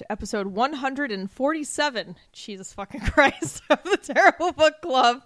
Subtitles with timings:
[0.00, 5.22] To episode 147, Jesus fucking Christ, of the Terrible Book Club.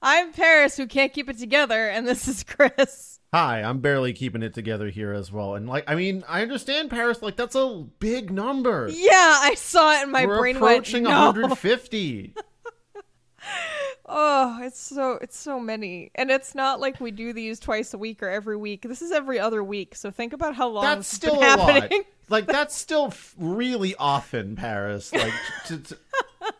[0.00, 3.18] I'm Paris, who can't keep it together, and this is Chris.
[3.32, 5.56] Hi, I'm barely keeping it together here as well.
[5.56, 7.22] And like, I mean, I understand Paris.
[7.22, 8.88] Like, that's a big number.
[8.88, 11.26] Yeah, I saw it in my We're brain approaching went, no.
[11.26, 12.34] 150.
[14.14, 17.98] Oh, it's so it's so many, and it's not like we do these twice a
[17.98, 18.82] week or every week.
[18.82, 19.94] This is every other week.
[19.94, 21.98] So think about how long that's still been a happening.
[22.00, 22.06] lot.
[22.28, 25.14] Like, that's still f- really often, Paris.
[25.14, 25.32] Like,
[25.66, 25.98] to, to,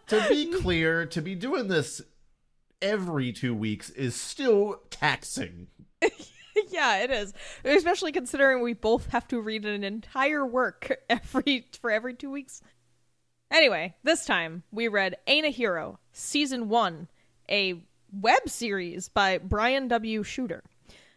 [0.06, 2.00] to be clear, to be doing this
[2.81, 5.66] every two weeks is still taxing.
[6.70, 7.34] yeah, it is.
[7.64, 12.62] Especially considering we both have to read an entire work every for every two weeks.
[13.50, 17.09] Anyway, this time we read Ain't a Hero, Season 1,
[17.53, 20.22] a web series by Brian W.
[20.22, 20.64] Shooter.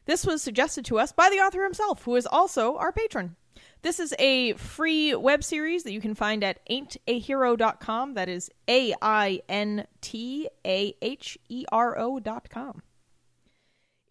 [0.05, 3.35] This was suggested to us by the author himself, who is also our patron.
[3.81, 8.13] This is a free web series that you can find at ain'tahero.com.
[8.15, 12.81] That is A I N T A H E R O.com.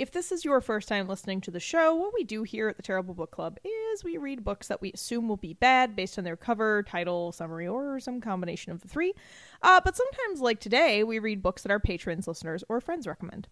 [0.05, 2.77] If this is your first time listening to the show, what we do here at
[2.77, 6.19] the Terrible Book Club is we read books that we assume will be bad based
[6.19, 9.15] on their cover, title, summary, or some combination of the three.
[9.63, 13.49] Uh, but sometimes, like today, we read books that our patrons, listeners, or friends recommend.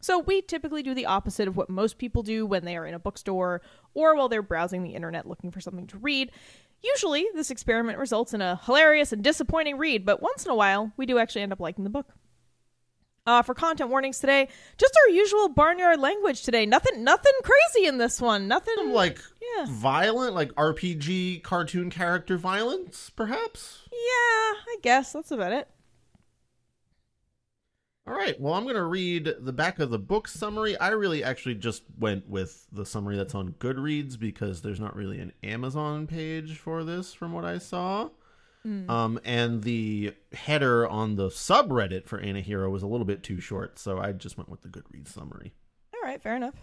[0.00, 2.94] So we typically do the opposite of what most people do when they are in
[2.94, 3.62] a bookstore
[3.94, 6.32] or while they're browsing the internet looking for something to read.
[6.82, 10.90] Usually, this experiment results in a hilarious and disappointing read, but once in a while,
[10.96, 12.08] we do actually end up liking the book.
[13.24, 16.66] Uh, for content warnings today, just our usual barnyard language today.
[16.66, 18.48] Nothing, nothing crazy in this one.
[18.48, 19.20] Nothing Some, like,
[19.56, 19.66] Yeah.
[19.68, 23.82] violent, like RPG cartoon character violence, perhaps?
[23.92, 25.68] Yeah, I guess that's about it.
[28.08, 28.38] All right.
[28.40, 30.76] Well, I'm going to read the back of the book summary.
[30.78, 35.20] I really actually just went with the summary that's on Goodreads because there's not really
[35.20, 38.08] an Amazon page for this from what I saw.
[38.64, 43.22] Um, and the header on the subreddit for Ain't a Hero was a little bit
[43.22, 45.52] too short, so I just went with the Goodreads summary.
[45.94, 46.54] All right, fair enough.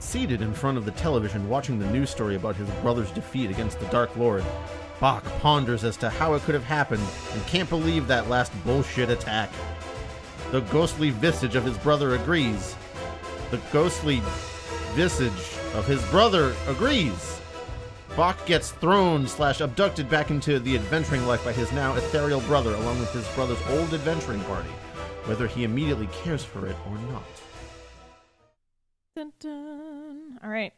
[0.00, 3.78] Seated in front of the television watching the news story about his brother's defeat against
[3.78, 4.44] the Dark Lord,
[5.00, 7.02] Bach ponders as to how it could have happened
[7.32, 9.50] and can't believe that last bullshit attack.
[10.50, 12.74] The ghostly visage of his brother agrees.
[13.50, 14.22] The ghostly
[14.94, 17.40] visage of his brother agrees.
[18.18, 22.74] Bach gets thrown slash abducted back into the adventuring life by his now ethereal brother
[22.74, 24.70] along with his brother's old adventuring party,
[25.26, 27.22] whether he immediately cares for it or not.
[29.14, 30.40] Dun, dun.
[30.42, 30.72] All right.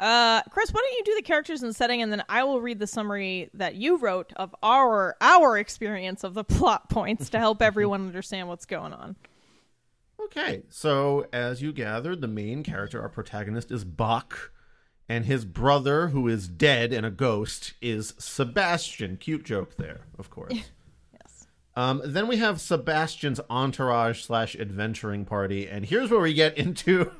[0.00, 2.80] Uh, Chris, why don't you do the characters and setting, and then I will read
[2.80, 7.62] the summary that you wrote of our our experience of the plot points to help
[7.62, 9.14] everyone understand what's going on.
[10.20, 14.50] Okay, so as you gathered, the main character, our protagonist, is Bach,
[15.10, 19.16] and his brother, who is dead and a ghost, is Sebastian.
[19.16, 20.52] Cute joke there, of course.
[21.12, 21.46] Yes.
[21.74, 27.10] Um, then we have Sebastian's entourage slash adventuring party, and here's where we get into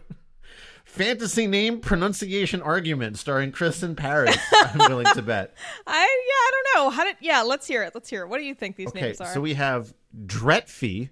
[0.84, 4.36] fantasy name pronunciation argument starring Chris and Paris.
[4.52, 5.54] I'm willing to bet.
[5.86, 7.42] I yeah, I don't know how did yeah.
[7.42, 7.92] Let's hear it.
[7.94, 8.28] Let's hear it.
[8.28, 9.32] What do you think these Okay, names are?
[9.34, 9.92] so we have
[10.26, 11.10] Dretfi.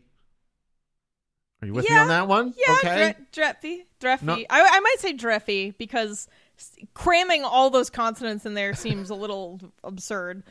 [1.61, 2.55] Are you with me on that one?
[2.57, 3.15] yeah, Okay.
[3.33, 4.23] Dre- Dreffy, Dreffy.
[4.23, 4.45] No- I,
[4.77, 6.29] I might say Dreffy because
[6.95, 10.43] cramming all those consonants in there seems a little absurd.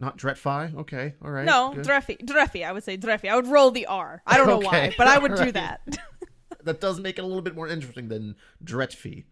[0.00, 0.74] Not Dretfi.
[0.76, 1.14] Okay.
[1.24, 1.44] All right.
[1.44, 1.84] No, good.
[1.84, 2.64] Dreffy, Dreffy.
[2.64, 3.28] I would say Dreffy.
[3.28, 4.22] I would roll the R.
[4.26, 5.80] I don't know why, but I would do that.
[6.64, 9.24] that does make it a little bit more interesting than Dretfi.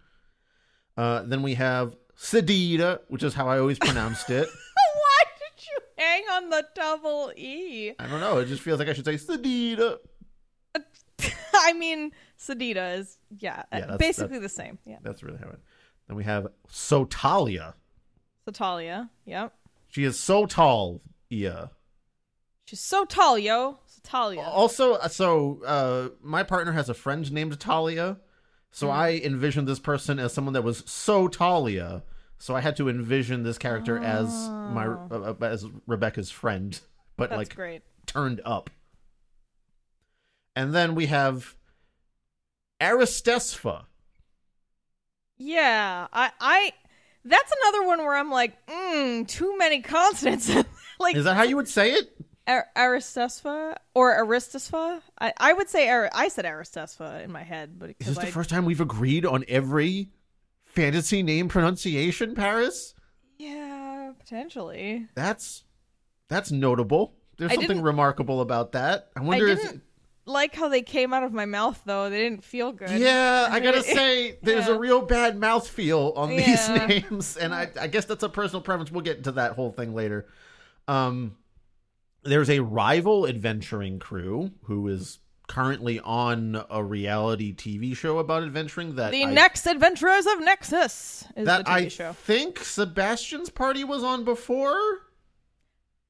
[0.96, 4.48] Uh, then we have Sedida, which is how I always pronounced it.
[4.74, 7.92] why did you hang on the double E?
[7.98, 8.38] I don't know.
[8.38, 9.98] It just feels like I should say Sedida.
[11.54, 14.78] I mean, Sedita is yeah, Yeah, that's- basically the same.
[14.84, 15.60] Yeah, That's really how it.
[16.08, 17.74] Then we have Sotalia.
[18.46, 19.08] Sotalia.
[19.24, 19.52] Yep,
[19.88, 21.66] She is so tall, yeah.
[22.64, 23.78] she's so tall, yo.
[23.88, 24.46] Sotalia.
[24.46, 28.18] Also, uh, so uh, my partner has a friend named Talia,
[28.70, 32.04] so I envisioned this person as someone that was so Talia.
[32.38, 36.78] So I had to envision this character as my uh, uh, as Rebecca's friend,
[37.16, 37.82] but That's like great.
[38.04, 38.68] turned up.
[40.54, 41.56] And then we have
[42.80, 43.86] Aristespa.
[45.38, 46.72] Yeah, I, I.
[47.24, 50.48] That's another one where I'm like, mm, too many consonants.
[51.00, 52.16] like Is that how you would say it?
[52.46, 55.00] Ar- Aristespa or Aristaspa?
[55.20, 58.26] I, I would say Ar- I said Aristespa in my head, but Is this the
[58.26, 60.10] first time we've agreed on every
[60.64, 62.94] fantasy name pronunciation, Paris?
[63.38, 65.08] yeah potentially.
[65.14, 65.64] That's
[66.28, 67.14] that's notable.
[67.38, 69.08] There's I something remarkable about that.
[69.16, 69.82] I I wonder if didn't
[70.26, 72.10] like how they came out of my mouth though.
[72.10, 72.90] They didn't feel good.
[72.90, 77.70] Yeah, I gotta say, there's a real bad mouth feel on these names, and I,
[77.80, 78.90] I guess that's a personal preference.
[78.90, 80.26] We'll get into that whole thing later.
[80.88, 81.36] Um,
[82.24, 88.96] there's a rival adventuring crew who is currently on a reality TV show about adventuring.
[88.96, 92.12] That The I, Next Adventurers of Nexus is that the TV I show.
[92.12, 94.76] think Sebastian's party was on before.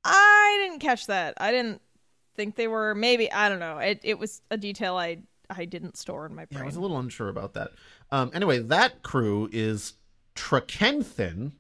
[0.05, 1.35] I didn't catch that.
[1.39, 1.83] I didn't
[2.37, 2.95] think they were.
[2.95, 3.79] Maybe I don't know.
[3.79, 5.19] It it was a detail I
[5.51, 7.71] I didn't store in my Yeah, I was a little unsure about that.
[8.11, 9.95] Um, anyway, that crew is
[10.35, 11.53] Trakenthin,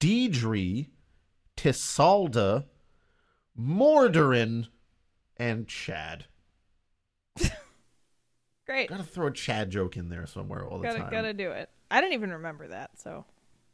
[0.00, 0.88] Deidre,
[1.56, 2.64] Tisalda,
[3.58, 4.66] Mordorin,
[5.36, 6.26] and Chad.
[8.66, 8.88] Great.
[8.88, 11.10] Gotta throw a Chad joke in there somewhere all the Gotta time.
[11.10, 11.70] gotta do it.
[11.90, 12.98] I didn't even remember that.
[12.98, 13.24] So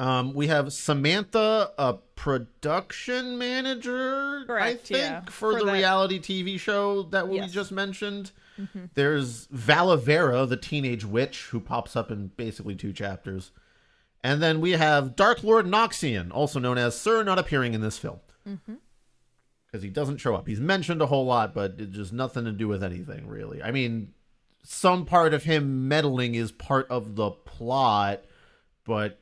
[0.02, 5.72] Um, we have Samantha, a production manager, Correct, I think, yeah, for, for the that-
[5.72, 7.46] reality TV show that we Yes.
[7.46, 7.54] Mm-hmm.
[7.54, 8.32] just mentioned.
[8.94, 13.50] There's Valavera, the teenage witch, who pops up in basically two chapters.
[14.22, 17.96] And then we have Dark Lord Noxian, also known as Sir, not appearing in this
[17.98, 18.18] film.
[18.44, 19.80] Because Mm-hmm.
[19.82, 20.46] he doesn't show up.
[20.46, 23.62] He's mentioned a whole lot, but it's just nothing to do with anything, really.
[23.62, 24.12] I mean,
[24.64, 28.20] some part of him meddling is part of the plot,
[28.84, 29.18] but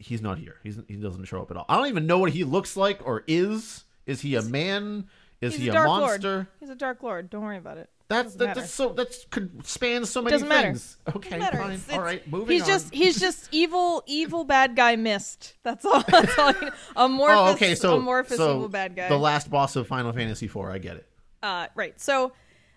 [0.00, 0.56] he's not here.
[0.62, 1.66] He's he doesn't show up at all.
[1.68, 3.84] I don't even know what he looks like or is.
[4.06, 5.06] Is he a man?
[5.40, 6.34] Is he's he a a, monster?
[6.34, 6.46] Lord.
[6.58, 7.30] He's a Dark Lord.
[7.30, 7.88] Don't worry about it.
[8.08, 10.74] That's that, that's so that could span so many Doesn't matter.
[11.14, 11.70] Okay, Doesn't fine.
[11.70, 12.68] It's- all it's- moving He's on.
[12.68, 15.54] just he's just evil evil bad guy missed.
[15.62, 16.02] That's all.
[16.08, 16.48] That's all.
[16.48, 17.38] I- Amorphous.
[17.38, 17.74] oh, okay.
[17.76, 19.08] So amorphous so evil bad guy.
[19.08, 20.56] the last boss of Final Fantasy IV.
[20.56, 21.08] I get it.
[21.40, 21.98] Uh, right.
[22.00, 22.32] So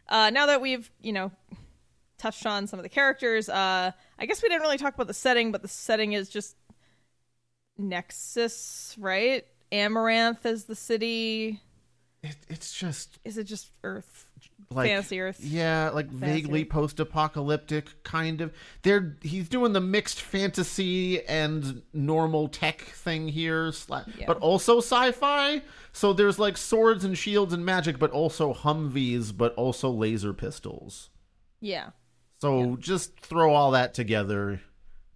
[0.08, 1.31] uh, now that we've you know
[2.19, 5.14] touched on some of the characters, uh, I guess we didn't really talk about the
[5.16, 6.56] setting, but the setting is just
[7.89, 9.45] Nexus, right?
[9.71, 11.59] Amaranth is the city.
[12.21, 14.27] it it's just Is it just Earth?
[14.69, 15.39] like Fantasy Earth.
[15.41, 16.69] Yeah, like vaguely Earth.
[16.69, 18.53] post-apocalyptic kind of.
[18.81, 24.25] They're he's doing the mixed fantasy and normal tech thing here, sla- Yeah.
[24.27, 25.62] but also sci-fi.
[25.91, 31.09] So there's like swords and shields and magic, but also Humvees, but also laser pistols.
[31.62, 31.89] Yeah.
[32.41, 34.57] So just throw all that together, Yeah,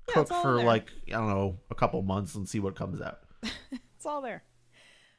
[0.08, 0.66] cook all for there.
[0.66, 3.20] like I don't know a couple months and see what comes out.
[3.96, 4.44] It's all there.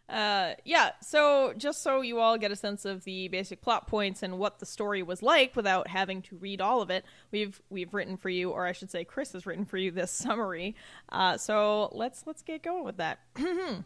[0.08, 0.92] Uh, yeah.
[1.02, 4.60] So just so you all get a sense of the basic plot points and what
[4.60, 8.30] the story was like without having to read all of it, we've we've written for
[8.30, 10.76] you, or I should say, Chris has written for you this summary.
[11.10, 13.18] Uh, so let's let's get going with that.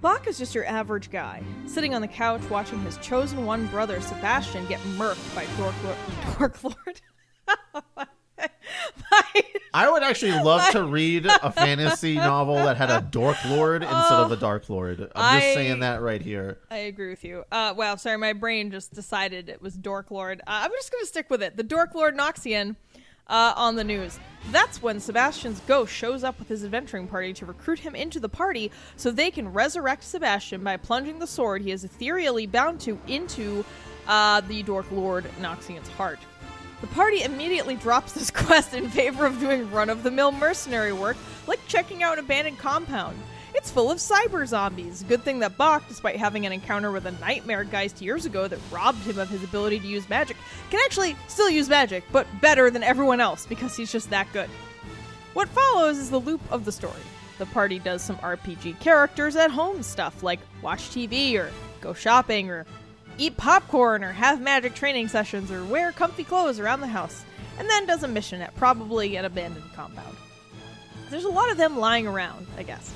[0.00, 4.00] Bach is just your average guy, sitting on the couch watching his chosen one brother
[4.00, 6.38] Sebastian get murked by Dork Lord.
[6.38, 8.04] Dork Lord.
[9.10, 13.82] My- I would actually love to read a fantasy novel that had a dork lord
[13.82, 15.00] instead of a dark lord.
[15.14, 16.58] I'm just I- saying that right here.
[16.70, 17.44] I agree with you.
[17.50, 20.40] Uh, wow, sorry, my brain just decided it was Dork Lord.
[20.40, 21.56] Uh, I'm just going to stick with it.
[21.56, 22.76] The Dork Lord Noxian
[23.26, 24.18] uh, on the news.
[24.50, 28.28] That's when Sebastian's ghost shows up with his adventuring party to recruit him into the
[28.28, 32.98] party so they can resurrect Sebastian by plunging the sword he is ethereally bound to
[33.06, 33.64] into
[34.06, 36.18] uh, the Dork Lord Noxian's heart.
[36.84, 40.92] The party immediately drops this quest in favor of doing run of the mill mercenary
[40.92, 43.16] work, like checking out an abandoned compound.
[43.54, 45.02] It's full of cyber zombies.
[45.08, 48.58] Good thing that Bach, despite having an encounter with a nightmare geist years ago that
[48.70, 50.36] robbed him of his ability to use magic,
[50.68, 54.50] can actually still use magic, but better than everyone else because he's just that good.
[55.32, 57.00] What follows is the loop of the story.
[57.38, 61.50] The party does some RPG characters at home stuff like watch TV or
[61.80, 62.66] go shopping or
[63.18, 67.24] eat popcorn or have magic training sessions or wear comfy clothes around the house,
[67.58, 70.16] and then does a mission at probably an abandoned compound.
[71.10, 72.92] There's a lot of them lying around, I guess.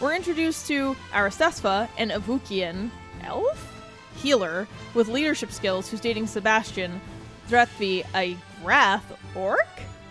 [0.00, 2.90] We're introduced to Aristespa, an Avukian
[3.22, 3.74] elf
[4.16, 7.00] healer with leadership skills who's dating Sebastian,
[7.48, 9.02] Drethvi, a Grath
[9.34, 9.66] orc,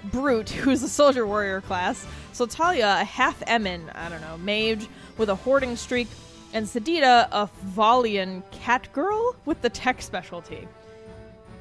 [0.06, 5.29] Brute, who's a soldier warrior class, Sotalia, a half Emin, I don't know, mage with
[5.29, 6.08] a hoarding streak,
[6.57, 10.67] and Sedita, a Valian cat girl with the tech specialty.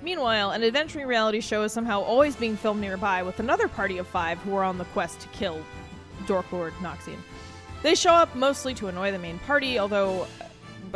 [0.01, 4.07] Meanwhile, an adventuring reality show is somehow always being filmed nearby with another party of
[4.07, 5.63] five who are on the quest to kill
[6.27, 7.19] Dork Lord Noxian.
[7.83, 10.27] They show up mostly to annoy the main party, although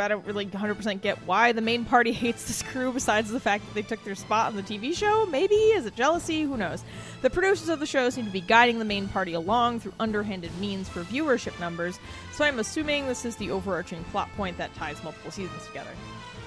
[0.01, 3.67] I don't really 100% get why the main party hates this crew besides the fact
[3.67, 5.27] that they took their spot on the TV show.
[5.27, 5.55] Maybe?
[5.55, 6.43] Is it jealousy?
[6.43, 6.85] Who knows?
[7.23, 10.57] The producers of the show seem to be guiding the main party along through underhanded
[10.59, 11.99] means for viewership numbers,
[12.33, 15.91] so I'm assuming this is the overarching plot point that ties multiple seasons together.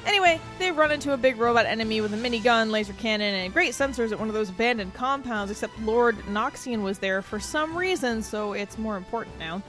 [0.05, 3.71] Anyway, they run into a big robot enemy with a minigun, laser cannon, and great
[3.71, 8.21] sensors at one of those abandoned compounds, except Lord Noxian was there for some reason,
[8.21, 9.61] so it's more important now.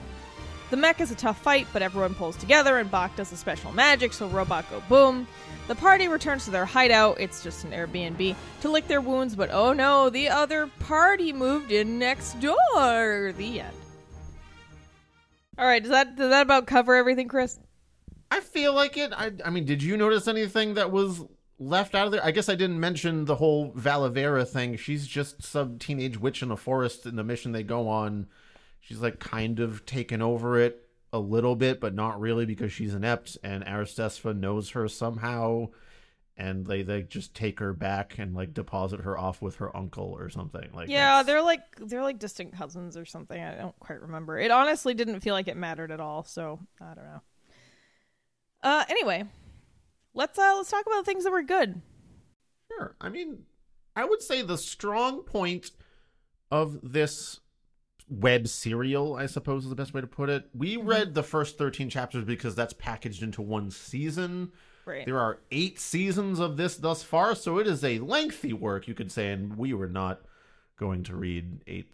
[0.71, 3.71] The mech is a tough fight, but everyone pulls together, and Bach does a special
[3.71, 5.27] magic, so robot go boom.
[5.67, 9.49] The party returns to their hideout, it's just an Airbnb, to lick their wounds, but
[9.51, 13.33] oh no, the other party moved in next door.
[13.37, 13.75] The end.
[15.57, 17.59] Alright, does that does that about cover everything, Chris?
[18.29, 19.13] I feel like it.
[19.15, 21.23] I, I mean, did you notice anything that was
[21.57, 22.25] left out of there?
[22.25, 24.75] I guess I didn't mention the whole Valavera thing.
[24.77, 28.27] She's just some teenage witch in a forest in the mission they go on.
[28.85, 32.93] She's like kind of taken over it a little bit, but not really because she's
[32.93, 35.69] inept, and Aristespa knows her somehow,
[36.37, 40.05] and they they just take her back and like deposit her off with her uncle
[40.15, 40.69] or something.
[40.71, 43.41] Like Yeah, that's- they're like they're like distant cousins or something.
[43.41, 44.37] I don't quite remember.
[44.37, 47.21] It honestly didn't feel like it mattered at all, so I don't know.
[48.61, 49.23] Uh anyway,
[50.13, 51.81] let's uh let's talk about things that were good.
[52.71, 52.95] Sure.
[53.01, 53.45] I mean,
[53.95, 55.71] I would say the strong point
[56.51, 57.39] of this
[58.09, 60.49] web serial, I suppose is the best way to put it.
[60.53, 60.87] We mm-hmm.
[60.87, 64.51] read the first 13 chapters because that's packaged into one season.
[64.85, 65.05] Right.
[65.05, 68.93] There are eight seasons of this thus far, so it is a lengthy work, you
[68.93, 70.21] could say, and we were not
[70.77, 71.89] going to read eight.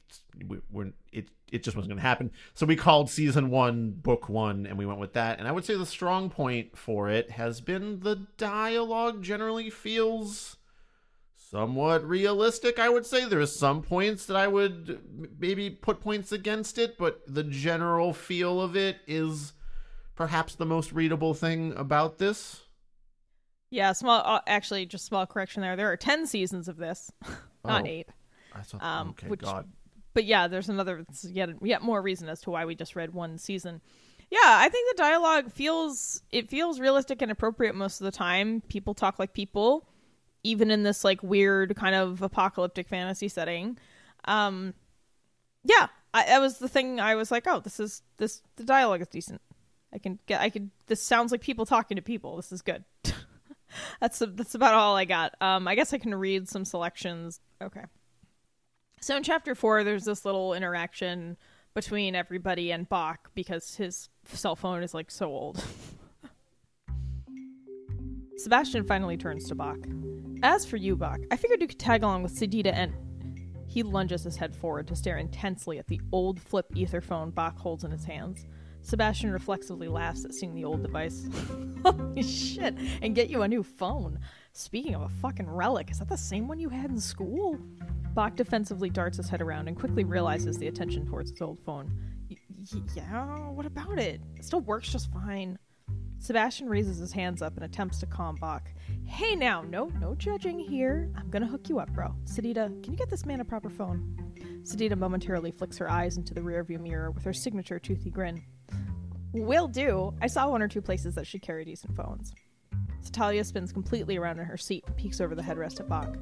[0.45, 2.31] We, we're, it it just wasn't going to happen.
[2.53, 5.39] So we called season one book one, and we went with that.
[5.39, 9.21] And I would say the strong point for it has been the dialogue.
[9.21, 10.57] Generally feels
[11.51, 12.79] somewhat realistic.
[12.79, 14.99] I would say there's some points that I would
[15.37, 19.53] maybe put points against it, but the general feel of it is
[20.15, 22.61] perhaps the most readable thing about this.
[23.69, 25.75] Yeah, small uh, actually just small correction there.
[25.75, 27.11] There are 10 seasons of this,
[27.65, 27.87] not Oh.
[27.87, 28.07] 8.
[28.53, 29.69] I thought, Um, okay, which- God.
[30.13, 33.37] But yeah, there's another yet yet more reason as to why we just read one
[33.37, 33.79] season.
[34.29, 38.59] Yeah, I think the dialogue feels it feels realistic and appropriate most of the time.
[38.67, 39.87] People talk like people,
[40.43, 43.77] even in this like weird kind of apocalyptic fantasy setting.
[44.25, 44.73] Um,
[45.63, 46.99] yeah, I, that was the thing.
[46.99, 49.41] I was like, oh, this is this the dialogue is decent.
[49.93, 50.69] I can get I could.
[50.87, 52.35] This sounds like people talking to people.
[52.35, 52.83] This is good.
[53.99, 55.35] that's that's about all I got.
[55.41, 57.39] Um, I guess I can read some selections.
[57.61, 57.83] Okay.
[59.01, 61.37] So in chapter four, there's this little interaction
[61.73, 65.63] between everybody and Bach because his cell phone is like so old.
[68.37, 69.77] Sebastian finally turns to Bach.
[70.43, 72.93] As for you, Bach, I figured you could tag along with Sedita and.
[73.67, 77.57] He lunges his head forward to stare intensely at the old flip ether phone Bach
[77.57, 78.45] holds in his hands.
[78.81, 81.29] Sebastian reflexively laughs at seeing the old device.
[81.85, 84.19] Holy shit, and get you a new phone.
[84.51, 87.57] Speaking of a fucking relic, is that the same one you had in school?
[88.13, 91.93] Bach defensively darts his head around and quickly realizes the attention towards his old phone.
[92.29, 92.37] Y-
[92.95, 94.21] yeah, what about it?
[94.35, 95.57] It still works just fine.
[96.21, 98.69] Sebastian raises his hands up and attempts to calm Bach.
[99.05, 101.11] Hey now, no, no judging here.
[101.17, 102.13] I'm gonna hook you up, bro.
[102.25, 104.15] Sedita, can you get this man a proper phone?
[104.61, 108.43] Sedita momentarily flicks her eyes into the rearview mirror with her signature toothy grin.
[109.33, 110.13] Will do.
[110.21, 112.31] I saw one or two places that should carry decent phones.
[113.11, 116.15] Talia spins completely around in her seat and peeks over the headrest at Bach.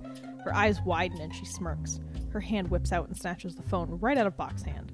[0.46, 2.00] Her eyes widen and she smirks.
[2.32, 4.94] Her hand whips out and snatches the phone right out of Bach's hand.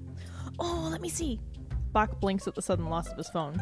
[0.58, 1.40] Oh, let me see.
[1.92, 3.62] Bach blinks at the sudden loss of his phone.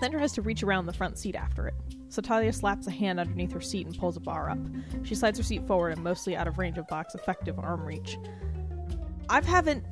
[0.00, 1.74] Then tries to reach around the front seat after it.
[2.08, 4.58] Sotalia slaps a hand underneath her seat and pulls a bar up.
[5.02, 8.18] She slides her seat forward and mostly out of range of Bach's effective arm reach.
[9.28, 9.84] I haven't.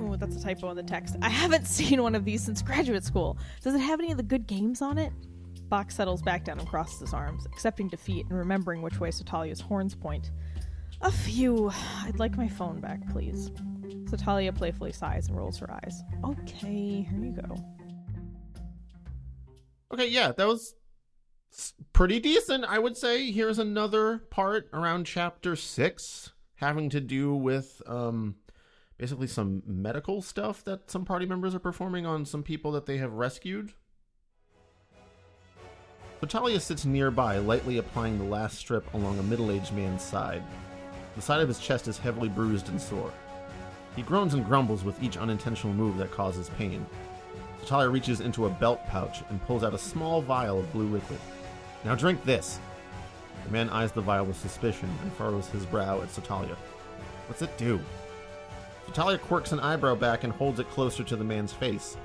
[0.00, 1.16] Oh, that's a typo in the text.
[1.22, 3.38] I haven't seen one of these since graduate school.
[3.62, 5.12] Does it have any of the good games on it?
[5.68, 9.60] Bach settles back down and crosses his arms, accepting defeat and remembering which way Sotalia's
[9.60, 10.32] horns point.
[11.02, 11.70] A few.
[12.04, 13.50] I'd like my phone back, please.
[14.04, 16.02] Sotalia playfully sighs and rolls her eyes.
[16.24, 17.56] Okay, here you go.
[19.92, 20.74] Okay, yeah, that was
[21.92, 23.30] pretty decent, I would say.
[23.32, 28.36] Here's another part around chapter six, having to do with um,
[28.98, 32.98] basically some medical stuff that some party members are performing on some people that they
[32.98, 33.72] have rescued.
[36.22, 40.42] Sotalia sits nearby, lightly applying the last strip along a middle aged man's side.
[41.16, 43.12] The side of his chest is heavily bruised and sore.
[43.96, 46.86] He groans and grumbles with each unintentional move that causes pain.
[47.62, 51.20] Sotalia reaches into a belt pouch and pulls out a small vial of blue liquid.
[51.84, 52.58] Now drink this.
[53.44, 56.56] The man eyes the vial with suspicion and furrows his brow at Sotalia.
[57.26, 57.80] What's it do?
[58.86, 61.96] Sotalia quirks an eyebrow back and holds it closer to the man's face.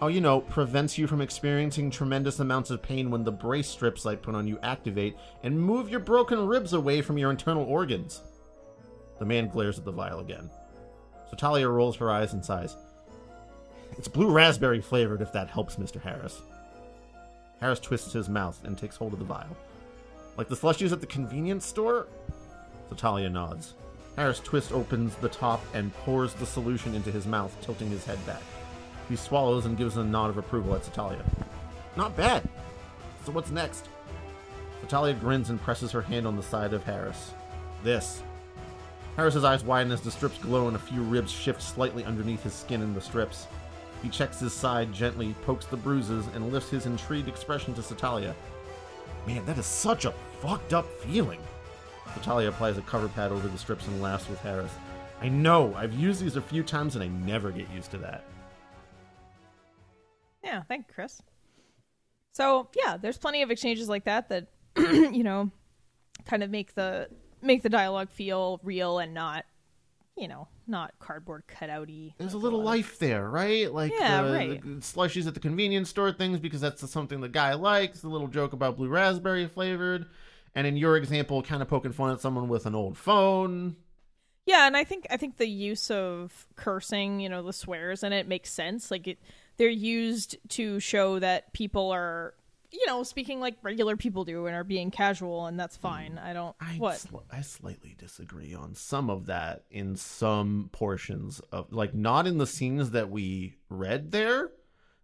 [0.00, 4.04] Oh, you know, prevents you from experiencing tremendous amounts of pain when the brace strips
[4.04, 8.22] I put on you activate and move your broken ribs away from your internal organs.
[9.20, 10.50] The man glares at the vial again.
[11.32, 12.76] Sotalia rolls her eyes and sighs.
[13.98, 16.00] It's blue raspberry flavored if that helps, Mr.
[16.00, 16.42] Harris.
[17.60, 19.56] Harris twists his mouth and takes hold of the vial.
[20.36, 22.06] Like the slushies at the convenience store?
[22.90, 23.74] Sotalia nods.
[24.16, 28.24] Harris twists opens the top and pours the solution into his mouth, tilting his head
[28.26, 28.42] back.
[29.08, 31.22] He swallows and gives a nod of approval at Sotalia.
[31.96, 32.48] Not bad.
[33.24, 33.88] So what's next?
[34.84, 37.32] Sotalia grins and presses her hand on the side of Harris.
[37.82, 38.22] This.
[39.16, 42.54] Harris's eyes widen as the strips glow and a few ribs shift slightly underneath his
[42.54, 43.46] skin in the strips.
[44.02, 48.34] He checks his side gently, pokes the bruises, and lifts his intrigued expression to Sotalia.
[49.26, 51.40] Man, that is such a fucked up feeling.
[52.14, 54.72] Sotalia applies a cover pad over the strips and laughs with Harris.
[55.20, 58.24] I know, I've used these a few times and I never get used to that.
[60.42, 61.22] Yeah, thank you, Chris.
[62.32, 65.50] So yeah, there's plenty of exchanges like that that you know
[66.26, 67.08] kind of make the
[67.40, 69.44] make the dialogue feel real and not
[70.16, 72.14] you know not cardboard cutouty.
[72.18, 73.72] There's a little life there, right?
[73.72, 74.62] Like Yeah, the, right.
[74.62, 78.00] the slushies at the convenience store things because that's something the guy likes.
[78.00, 80.06] The little joke about blue raspberry flavored,
[80.54, 83.76] and in your example, kind of poking fun at someone with an old phone.
[84.44, 88.12] Yeah, and I think I think the use of cursing, you know, the swears in
[88.12, 88.90] it makes sense.
[88.90, 89.18] Like it
[89.56, 92.34] they're used to show that people are,
[92.72, 95.82] you know, speaking like regular people do and are being casual and that's hmm.
[95.82, 96.18] fine.
[96.18, 96.96] I don't I what?
[96.96, 102.38] sli- I slightly disagree on some of that in some portions of like not in
[102.38, 104.50] the scenes that we read there.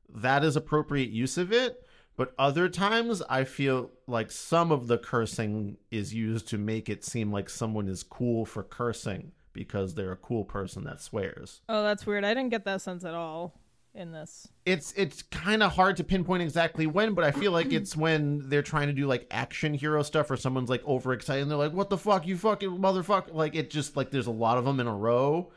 [0.09, 4.97] That is appropriate use of it, but other times I feel like some of the
[4.97, 10.13] cursing is used to make it seem like someone is cool for cursing because they're
[10.13, 11.61] a cool person that swears.
[11.69, 12.25] Oh, that's weird.
[12.25, 13.55] I didn't get that sense at all
[13.99, 14.49] in this.
[14.65, 18.49] It's it's kind of hard to pinpoint exactly when, but I feel like it's when
[18.49, 21.73] they're trying to do like action hero stuff or someone's like overexcited and they're like,
[21.73, 24.81] "What the fuck, you fucking motherfucker!" Like it just like there's a lot of them
[24.81, 25.51] in a row,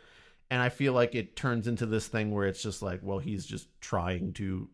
[0.49, 3.45] and I feel like it turns into this thing where it's just like, well, he's
[3.45, 4.69] just trying to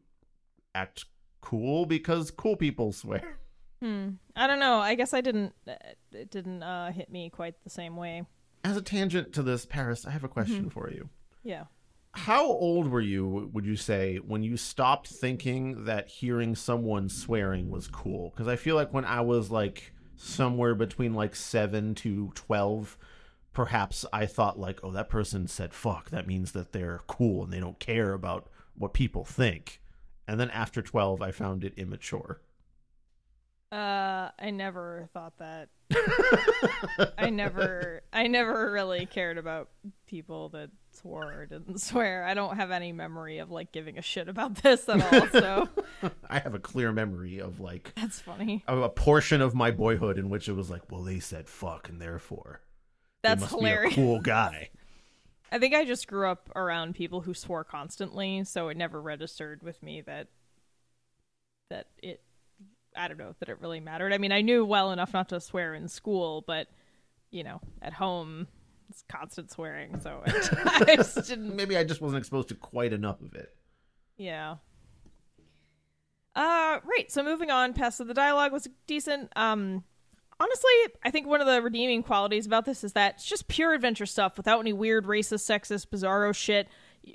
[0.73, 1.05] act
[1.41, 3.37] cool because cool people swear.
[3.81, 4.09] Hmm.
[4.35, 4.79] I don't know.
[4.79, 5.73] I guess I didn't uh,
[6.11, 8.23] it didn't uh hit me quite the same way.
[8.63, 11.09] As a tangent to this, Paris, I have a question for you.
[11.43, 11.65] Yeah.
[12.17, 17.69] How old were you, would you say, when you stopped thinking that hearing someone swearing
[17.69, 18.31] was cool?
[18.31, 22.97] Because I feel like when I was like somewhere between like 7 to 12,
[23.53, 26.09] perhaps I thought like, oh, that person said fuck.
[26.09, 29.79] That means that they're cool and they don't care about what people think.
[30.27, 32.41] And then after 12, I found it immature.
[33.71, 35.69] Uh I never thought that.
[37.17, 39.69] I never I never really cared about
[40.07, 42.25] people that swore or didn't swear.
[42.25, 45.69] I don't have any memory of like giving a shit about this at all, so
[46.29, 48.63] I have a clear memory of like that's funny.
[48.67, 51.89] a a portion of my boyhood in which it was like, well, they said fuck
[51.89, 52.61] and therefore.
[53.23, 53.95] That's hilarious.
[53.95, 54.69] Cool guy.
[55.51, 59.63] I think I just grew up around people who swore constantly, so it never registered
[59.63, 60.27] with me that
[61.69, 62.21] that it
[62.95, 64.13] I don't know that it really mattered.
[64.13, 66.67] I mean, I knew well enough not to swear in school, but
[67.31, 68.47] you know, at home
[68.89, 73.21] it's constant swearing, so I just didn't Maybe I just wasn't exposed to quite enough
[73.21, 73.55] of it.
[74.17, 74.55] Yeah.
[76.35, 79.31] Uh right, so moving on past the dialogue was decent.
[79.35, 79.83] Um
[80.39, 80.71] honestly,
[81.03, 84.05] I think one of the redeeming qualities about this is that it's just pure adventure
[84.05, 86.67] stuff without any weird racist, sexist, bizarro shit.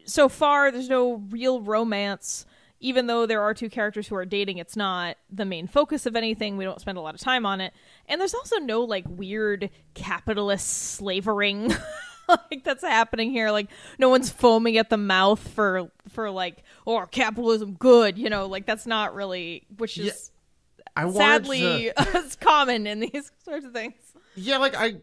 [0.06, 2.46] So far there's no real romance.
[2.82, 6.16] Even though there are two characters who are dating, it's not the main focus of
[6.16, 6.56] anything.
[6.56, 7.72] We don't spend a lot of time on it.
[8.08, 11.72] And there's also no like weird capitalist slavering
[12.28, 13.50] like that's happening here.
[13.52, 13.68] Like
[13.98, 18.66] no one's foaming at the mouth for for like or capitalism good, you know, like
[18.66, 20.32] that's not really which is
[20.96, 23.94] I sadly to- common in these sorts of things.
[24.34, 24.96] yeah, like I,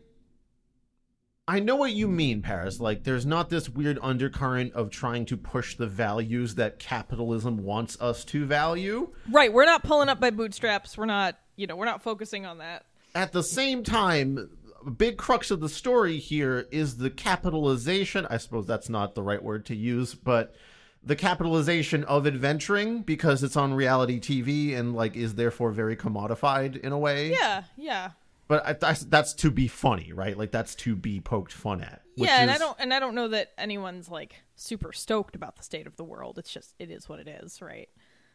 [1.49, 2.79] I know what you mean, Paris.
[2.79, 7.99] Like, there's not this weird undercurrent of trying to push the values that capitalism wants
[7.99, 9.09] us to value.
[9.31, 10.95] Right, we're not pulling up by bootstraps.
[10.95, 12.85] We're not, you know, we're not focusing on that.
[13.15, 14.51] At the same time,
[14.85, 18.27] a big crux of the story here is the capitalization.
[18.29, 20.53] I suppose that's not the right word to use, but
[21.01, 26.79] the capitalization of adventuring because it's on reality TV and like is therefore very commodified
[26.79, 27.31] in a way.
[27.31, 28.11] Yeah, yeah.
[28.49, 30.35] But I, that's, that's to be funny, right?
[30.35, 32.01] Like that's to be poked fun at.
[32.15, 35.55] which yeah, and I don't and I don't know that anyone's like super stoked about
[35.55, 36.39] the state of the world.
[36.39, 37.87] It's just it is what it is, right?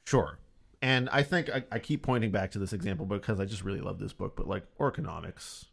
[0.04, 0.38] Sure.
[0.80, 3.80] And I think I, I keep pointing back to this example because I just really
[3.80, 4.36] love this book.
[4.36, 5.64] But like Orconomics,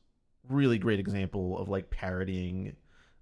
[0.50, 2.76] really great example of like parodying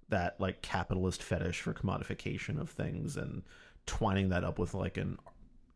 [0.08, 3.42] that like capitalist fetish for commodification of things and
[3.84, 5.18] twining that up with like an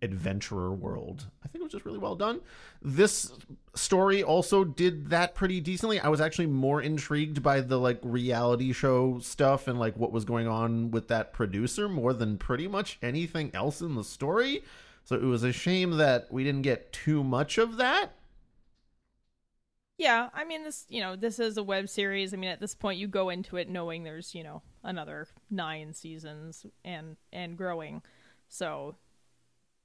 [0.05, 1.27] adventurer world.
[1.43, 2.41] I think it was just really well done.
[2.83, 3.33] This
[3.75, 5.99] story also did that pretty decently.
[5.99, 10.25] I was actually more intrigued by the like reality show stuff and like what was
[10.25, 14.63] going on with that producer more than pretty much anything else in the story.
[15.05, 18.13] So it was a shame that we didn't get too much of that.
[19.97, 22.35] Yeah, I mean this, you know, this is a web series.
[22.35, 25.95] I mean, at this point, you go into it knowing there's, you know, another nine
[25.95, 28.03] seasons and and growing.
[28.49, 28.97] So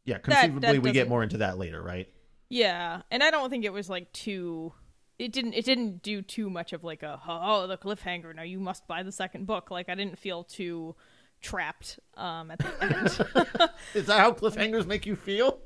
[0.10, 2.08] Yeah, that conceivably we get more into that later, right?
[2.50, 4.74] yeah, and I don't think it was like too.
[5.20, 5.54] It didn't.
[5.54, 8.36] It didn't do too much of like a oh the cliffhanger.
[8.36, 9.70] Now you must buy the second book.
[9.70, 10.96] Like I didn't feel too
[11.42, 13.70] trapped um at the end.
[13.94, 15.60] Is that how cliffhangers make you feel?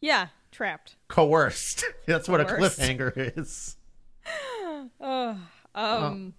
[0.00, 0.96] yeah, trapped.
[1.08, 1.84] Coerced.
[2.06, 3.76] That's what a cliffhanger is.
[5.74, 6.34] Um.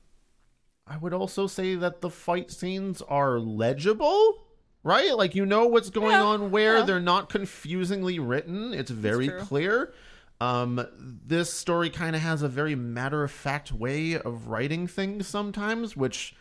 [0.88, 4.47] I would also say that the fight scenes are legible,
[4.88, 5.16] right?
[5.16, 6.86] Like you know what's going Yeah, on where yeah.
[6.86, 8.74] they're not confusingly written.
[8.74, 9.94] It's very clear.
[10.40, 15.28] Um, this story kind of has a very matter of fact way of writing things
[15.28, 16.36] sometimes, which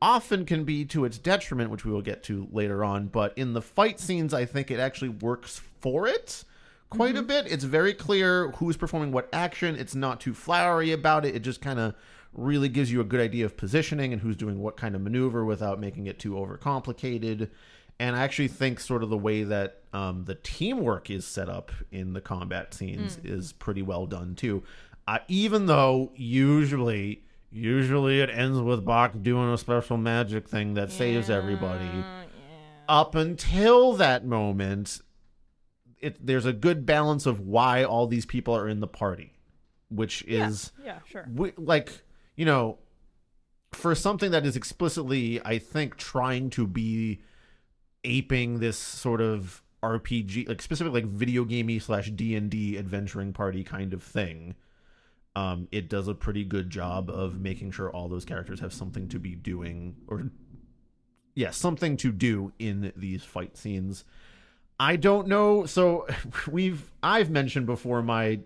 [0.00, 3.08] often can be to its detriment, which we will get to later on.
[3.08, 6.44] But in the fight scenes, I think it actually works for it
[6.90, 7.50] quite a bit.
[7.50, 9.74] It's very clear who's performing what action.
[9.76, 11.34] It's not too flowery about it.
[11.34, 11.94] It just kind of
[12.32, 15.44] really gives you a good idea of positioning and who's doing what kind of maneuver
[15.44, 17.48] without making it too overcomplicated.
[18.00, 21.72] And I actually think sort of the way that um, the teamwork is set up
[21.90, 24.62] in the combat scenes is pretty well done too.
[25.08, 30.92] Uh, even though usually, usually it ends with Bach doing a special magic thing that
[30.92, 31.88] saves everybody.
[32.88, 35.00] Up until that moment,
[36.00, 39.32] it there's a good balance of why all these people are in the party,
[39.88, 41.26] which is Yeah, sure.
[41.34, 42.02] we, like
[42.36, 42.78] you know
[43.72, 47.20] for something that is explicitly i think trying to be
[48.04, 53.92] aping this sort of rpg like specifically like video gamey slash d&d adventuring party kind
[53.92, 54.54] of thing
[55.36, 59.08] um it does a pretty good job of making sure all those characters have something
[59.08, 60.30] to be doing or
[61.38, 64.04] yeah something to do in these fight scenes.
[64.80, 66.06] I don't know so
[66.50, 68.40] we've i've mentioned before my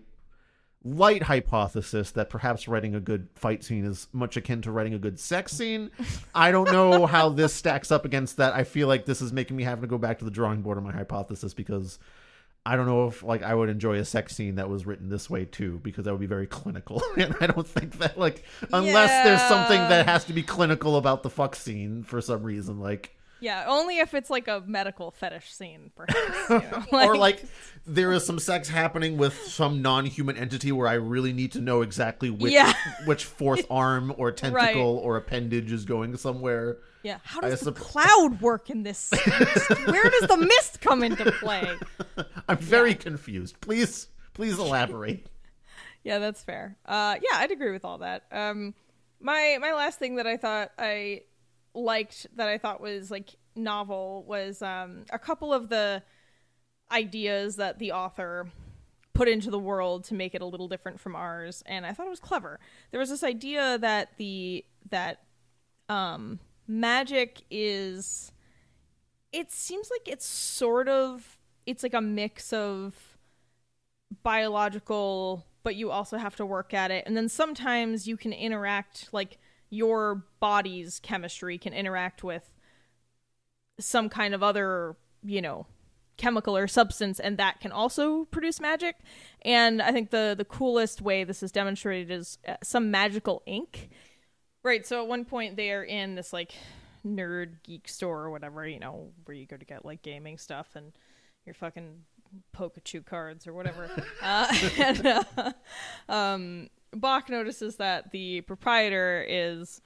[0.85, 4.99] light hypothesis that perhaps writing a good fight scene is much akin to writing a
[4.99, 5.89] good sex scene.
[6.35, 8.53] I don't know how this stacks up against that.
[8.53, 10.77] I feel like this is making me have to go back to the drawing board
[10.77, 11.99] on my hypothesis because
[12.65, 15.29] I don't know if like I would enjoy a sex scene that was written this
[15.29, 19.25] way too because that would be very clinical and I don't think that like unless
[19.25, 23.15] there's something that has to be clinical about the fuck scene for some reason like
[23.43, 26.49] Yeah, only if it's like a medical fetish scene, perhaps.
[26.49, 26.85] you know?
[27.09, 27.43] or like
[27.85, 31.81] there is some sex happening with some non-human entity where I really need to know
[31.81, 32.71] exactly which Yeah.
[33.05, 36.77] which fourth arm or tentacle or appendage is going somewhere.
[37.03, 37.17] yeah.
[37.23, 39.11] How I does the supp- cloud work in this?
[39.87, 41.77] Where does the mist come into play?
[42.47, 43.59] I'm very confused.
[43.59, 45.27] Please please elaborate.
[46.05, 46.77] Yeah, that's fair.
[46.85, 48.23] Uh, yeah, I'd agree with all that.
[48.31, 48.73] Um,
[49.19, 51.23] my my last thing that I thought I
[51.73, 56.03] liked that I thought was like novel was um, a couple of the
[56.91, 58.47] ideas that the author
[59.13, 62.07] put into the world to make it a little different from ours, and I thought
[62.07, 62.59] it was clever.
[62.91, 65.21] There was this idea that the that
[65.89, 68.31] um, magic is.
[69.31, 73.17] It seems like it's sort of it's like a mix of
[74.21, 79.09] biological but you also have to work at it and then sometimes you can interact
[79.11, 79.39] like
[79.73, 82.49] your body's chemistry can interact with
[83.79, 85.65] some kind of other you know
[86.15, 88.97] chemical or substance and that can also produce magic
[89.41, 93.89] and i think the the coolest way this is demonstrated is uh, some magical ink
[94.63, 96.53] right so at one point they are in this like
[97.03, 100.75] nerd geek store or whatever you know where you go to get like gaming stuff
[100.75, 100.91] and
[101.45, 101.95] your fucking
[102.55, 103.89] Pikachu cards or whatever.
[104.21, 105.51] uh, and, uh,
[106.09, 109.81] um, Bach notices that the proprietor is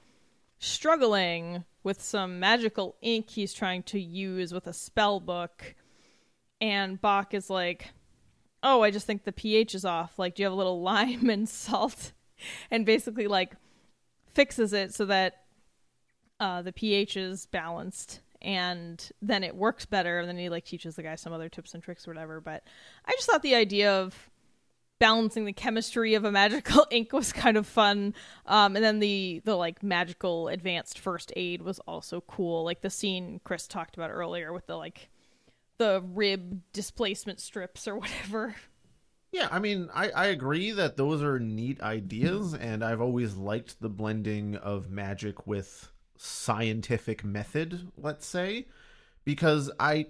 [0.58, 5.74] struggling with some magical ink he's trying to use with a spell book.
[6.60, 7.92] And Bach is like,
[8.62, 10.18] Oh, I just think the pH is off.
[10.18, 12.12] Like, do you have a little lime and salt?
[12.70, 13.54] And basically, like,
[14.34, 15.44] fixes it so that
[16.40, 20.94] uh, the pH is balanced and then it works better and then he like teaches
[20.94, 22.62] the guy some other tips and tricks or whatever but
[23.04, 24.30] i just thought the idea of
[24.98, 28.14] balancing the chemistry of a magical ink was kind of fun.
[28.46, 32.64] Um, and then the the like magical advanced first aid was also cool.
[32.64, 35.08] Like the scene Chris talked about earlier with the like
[35.78, 38.56] the rib displacement strips or whatever.
[39.30, 43.80] Yeah, I mean, I, I agree that those are neat ideas, and I've always liked
[43.80, 48.66] the blending of magic with scientific method, let's say,
[49.24, 50.06] because I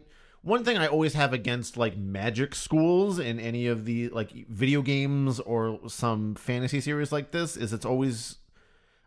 [0.48, 4.80] one thing I always have against like magic schools in any of the like video
[4.82, 8.36] games or some fantasy series like this is it's always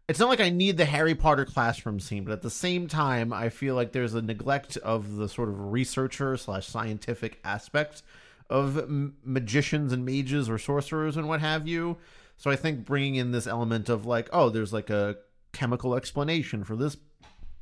[0.08, 3.32] it's not like I need the Harry Potter classroom scene, but at the same time,
[3.32, 8.04] I feel like there's a neglect of the sort of researcher slash scientific aspect
[8.50, 8.90] of
[9.24, 11.98] magicians and mages or sorcerers and what have you.
[12.36, 15.16] So I think bringing in this element of like, oh, there's like a
[15.54, 16.98] chemical explanation for this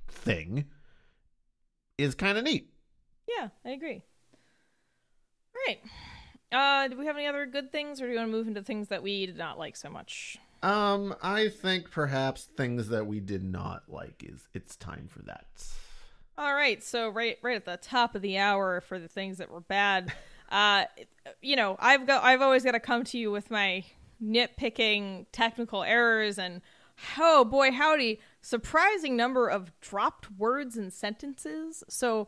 [0.07, 0.65] thing
[1.99, 2.73] is kind of neat.
[3.37, 4.01] Yeah, I agree.
[5.55, 5.79] All right.
[6.51, 8.63] Uh, do we have any other good things, or do you want to move into
[8.63, 10.37] things that we did not like so much?
[10.63, 15.45] Um, I think perhaps things that we did not like is it's time for that.
[16.37, 19.51] All right, so right right at the top of the hour for the things that
[19.51, 20.11] were bad,
[20.51, 20.85] uh,
[21.41, 23.83] you know, I've got I've always got to come to you with my
[24.23, 26.61] nitpicking technical errors and
[27.19, 31.83] oh boy howdy, surprising number of dropped words and sentences.
[31.87, 32.27] So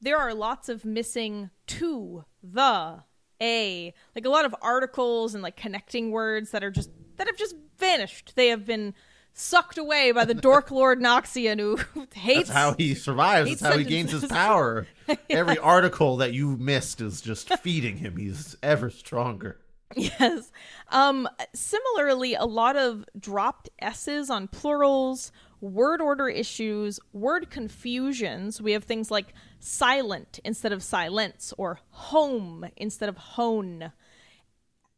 [0.00, 3.02] there are lots of missing to, the,
[3.40, 7.36] a, like a lot of articles and like connecting words that are just that have
[7.36, 8.32] just vanished.
[8.34, 8.94] They have been
[9.32, 11.78] sucked away by the Dork Lord Noxian who
[12.14, 13.50] hates That's how he survives.
[13.50, 14.36] That's how he gains his sentences.
[14.36, 14.86] power.
[15.28, 18.16] Every article that you missed is just feeding him.
[18.16, 19.58] He's ever stronger.
[19.96, 20.52] Yes.
[20.88, 28.60] Um similarly a lot of dropped s's on plurals, word order issues, word confusions.
[28.60, 33.92] We have things like silent instead of silence or home instead of hone.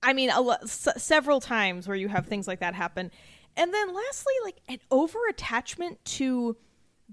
[0.03, 3.11] I mean, lo- s- several times where you have things like that happen.
[3.57, 6.57] And then lastly, like an over attachment to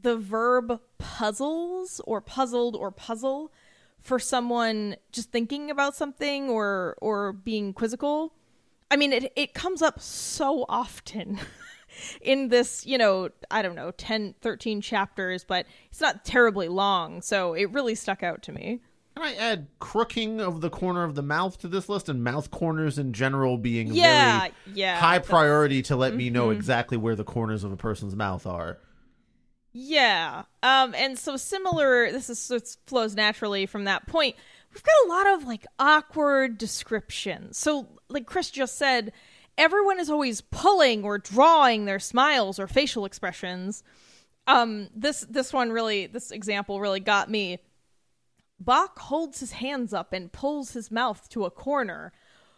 [0.01, 3.51] the verb puzzles or puzzled or puzzle
[3.99, 8.33] for someone just thinking about something or or being quizzical.
[8.89, 11.39] I mean, it it comes up so often
[12.21, 17.21] in this, you know, I don't know, 10 13 chapters, but it's not terribly long,
[17.21, 18.79] so it really stuck out to me.
[19.15, 22.51] Can I add crooking of the corner of the mouth to this list and mouth
[22.51, 24.97] corners in general being Yeah, very yeah.
[24.99, 28.77] high priority to let me know exactly where the corners of a person's mouth are?
[29.71, 30.43] Yeah.
[30.63, 34.35] Um and so similar this is it flows naturally from that point.
[34.73, 37.57] We've got a lot of like awkward descriptions.
[37.57, 39.11] So like Chris just said,
[39.59, 43.83] everyone is always pulling or drawing their smiles or facial expressions.
[44.47, 47.59] Um this this one really this example really got me.
[48.59, 52.11] Bach holds his hands up and pulls his mouth to a corner,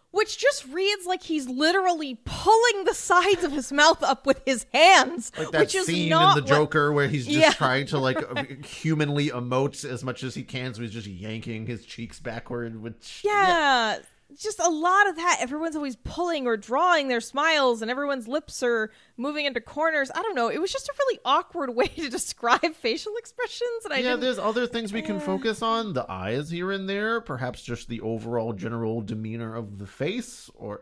[0.09, 4.65] which just reads like he's literally pulling the sides of his mouth up with his
[4.73, 5.31] hands.
[5.37, 7.51] Like that which is scene not in the what- Joker where he's just Yeah.
[7.51, 11.85] trying to like humanly emote as much as he can, so he's just yanking his
[11.85, 12.81] cheeks backward.
[12.81, 13.99] Which Yeah,
[14.37, 15.37] just a lot of that.
[15.39, 20.11] Everyone's always pulling or drawing their smiles, and everyone's lips are moving into corners.
[20.13, 20.49] I don't know.
[20.49, 24.39] It was just a really awkward way to describe facial expressions, and I yeah, there's
[24.39, 25.93] other things we can focus on.
[25.93, 30.81] The eyes here and there, perhaps just the overall general demeanor of the face, or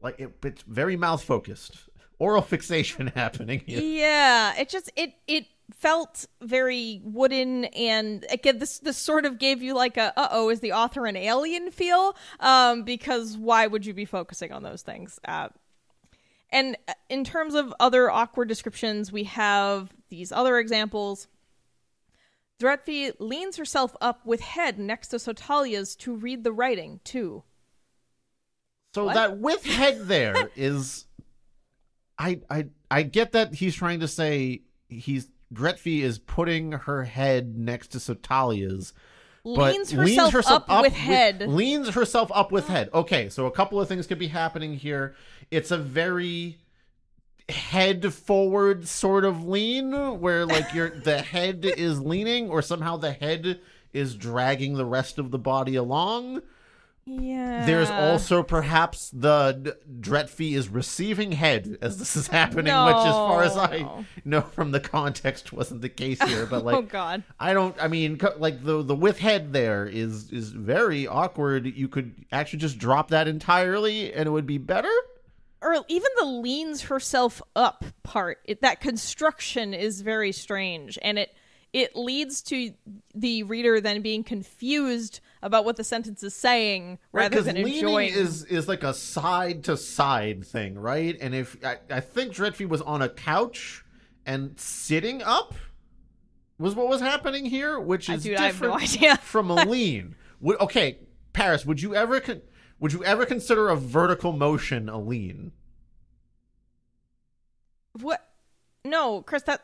[0.00, 1.88] like it, it's very mouth focused.
[2.18, 3.80] Oral fixation happening here.
[3.80, 9.62] Yeah, it just it it felt very wooden and again this this sort of gave
[9.62, 13.94] you like a uh-oh is the author an alien feel um because why would you
[13.94, 15.48] be focusing on those things uh
[16.50, 21.26] and uh, in terms of other awkward descriptions we have these other examples
[22.62, 27.42] Dretfi leans herself up with head next to Sotalia's to read the writing too.
[28.94, 29.14] So What?
[29.14, 31.06] that with head there is,
[32.18, 37.56] I I I get that he's trying to say he's Dretfi is putting her head
[37.56, 38.92] next to Sotalia's.
[39.44, 39.90] But Leans
[40.32, 41.40] herself up with head.
[41.48, 42.88] leans herself up with head.
[42.94, 45.16] Okay, so a couple of things could be happening here.
[45.50, 46.58] It's a very
[47.48, 53.12] head forward sort of lean where like your the head is leaning or somehow the
[53.12, 53.60] head
[53.92, 56.40] is dragging the rest of the body along.
[57.04, 57.66] Yeah.
[57.66, 63.42] There's also perhaps the Dretfi is receiving head as this is happening, which, as far
[63.42, 63.88] as I
[64.24, 66.46] know from the context, wasn't the case here.
[66.46, 67.24] But oh, like, oh god.
[67.40, 67.74] I don't.
[67.80, 71.66] I mean, like the the with head there is is very awkward.
[71.66, 74.92] You could actually just drop that entirely, and it would be better.
[75.60, 81.34] or even the leans herself up part it, that construction is very strange and it
[81.72, 82.72] it leads to
[83.14, 87.56] the reader then being confused about what the sentence is saying Right, rather 'cause than
[87.56, 88.12] enjoying.
[88.12, 91.16] is is like a side to side thing, right?
[91.20, 93.84] And if I, I think Dretfi was on a couch
[94.24, 95.54] and sitting up
[96.58, 99.16] was what was happening here, which is dude, I have no different idea.
[99.16, 100.14] from a lean.
[100.40, 100.98] Would, okay,
[101.32, 102.42] Paris, would you ever con-
[102.80, 105.52] would you ever consider a vertical motion a lean?
[108.00, 108.26] What?
[108.84, 109.42] No, Chris.
[109.44, 109.62] That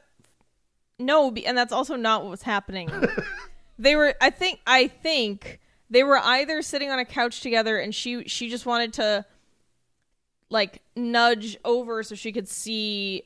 [0.99, 2.91] no, and that's also not what was happening.
[3.79, 4.15] they were.
[4.21, 4.61] I think.
[4.67, 8.93] I think they were either sitting on a couch together, and she she just wanted
[8.95, 9.25] to
[10.51, 13.25] like nudge over so she could see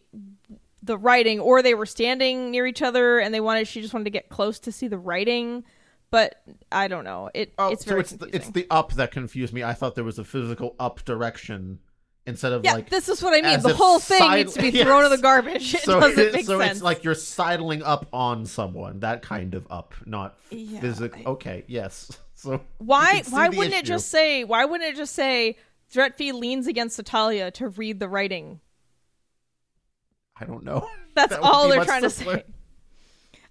[0.83, 3.69] the writing, or they were standing near each other and they wanted.
[3.69, 5.65] She just wanted to get close to see the writing.
[6.11, 7.31] But I don't know.
[7.33, 9.63] It Oh, it's so very it's the, it's the up that confused me.
[9.65, 11.79] I thought there was a physical up direction
[12.27, 13.61] instead of yeah, like this is what I mean.
[13.63, 14.87] The whole thing side- needs to be Yes.
[14.87, 15.75] thrown in the garbage.
[15.75, 16.73] It so doesn't make so sense.
[16.73, 19.01] it's like you're sidling up on someone.
[19.01, 21.23] That kind of up, not Yeah, physical.
[21.35, 22.11] Okay, yes.
[22.43, 25.57] So Why you can see why wouldn't it just say why wouldn't it just say
[25.93, 28.61] Dretfi leans against Natalia to read the writing?
[30.39, 30.89] I don't know.
[31.15, 32.39] That's That all they're trying simpler.
[32.39, 32.47] to say.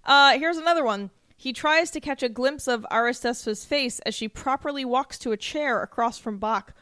[0.04, 1.10] Uh here's another one.
[1.36, 5.36] He tries to catch a glimpse of Aristespa's face as she properly walks to a
[5.36, 6.74] chair across from Bach.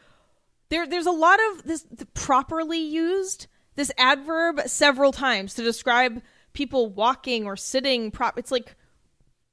[0.69, 6.21] There there's a lot of this th- properly used this adverb several times to describe
[6.53, 8.75] people walking or sitting prop it's like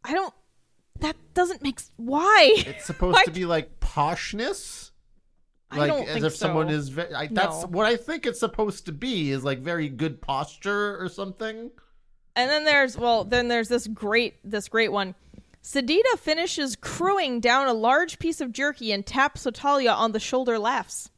[0.03, 0.35] I don't
[1.01, 4.91] that doesn't make s- why It's supposed to be like poshness.
[5.71, 6.75] I Like don't as think if someone so.
[6.75, 7.69] is ve- I, that's No.
[7.69, 11.71] what I think it's supposed to be is like very good posture or something.
[12.37, 15.15] And then there's well, then there's this great this great one.
[15.63, 20.59] Sedita finishes crewing down a large piece of jerky and taps Sotalia on the shoulder
[20.59, 21.11] laughs.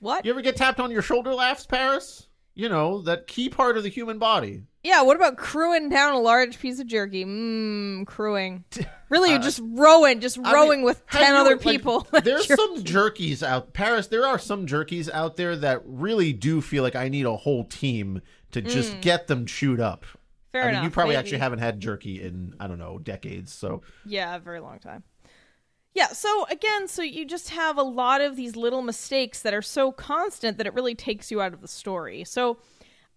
[0.00, 0.24] what?
[0.24, 2.28] You ever get tapped on your shoulder laughs, Paris?
[2.56, 4.62] You know, that key part of the human body.
[4.84, 7.24] Yeah, what about crewing down a large piece of jerky?
[7.24, 8.64] Mmm, crewing.
[9.10, 12.04] Really, you're just rowing, just Uh, I rowing mean, with ten you- other like, people.
[12.24, 16.60] there's You're- some jerkies out Paris, there are some jerkies out there that really do
[16.60, 20.02] feel like I need a whole team to just get them chewed up.
[20.04, 20.16] Mm.
[20.50, 20.84] Fair I mean, enough.
[20.84, 21.20] you probably maybe.
[21.20, 23.52] actually haven't had jerky in I don't know decades.
[23.52, 25.04] So Yeah, a very long time.
[25.94, 29.62] Yeah, so again, so you just have a lot of these little mistakes that are
[29.62, 32.24] so constant that it really takes you out of the story.
[32.24, 32.58] So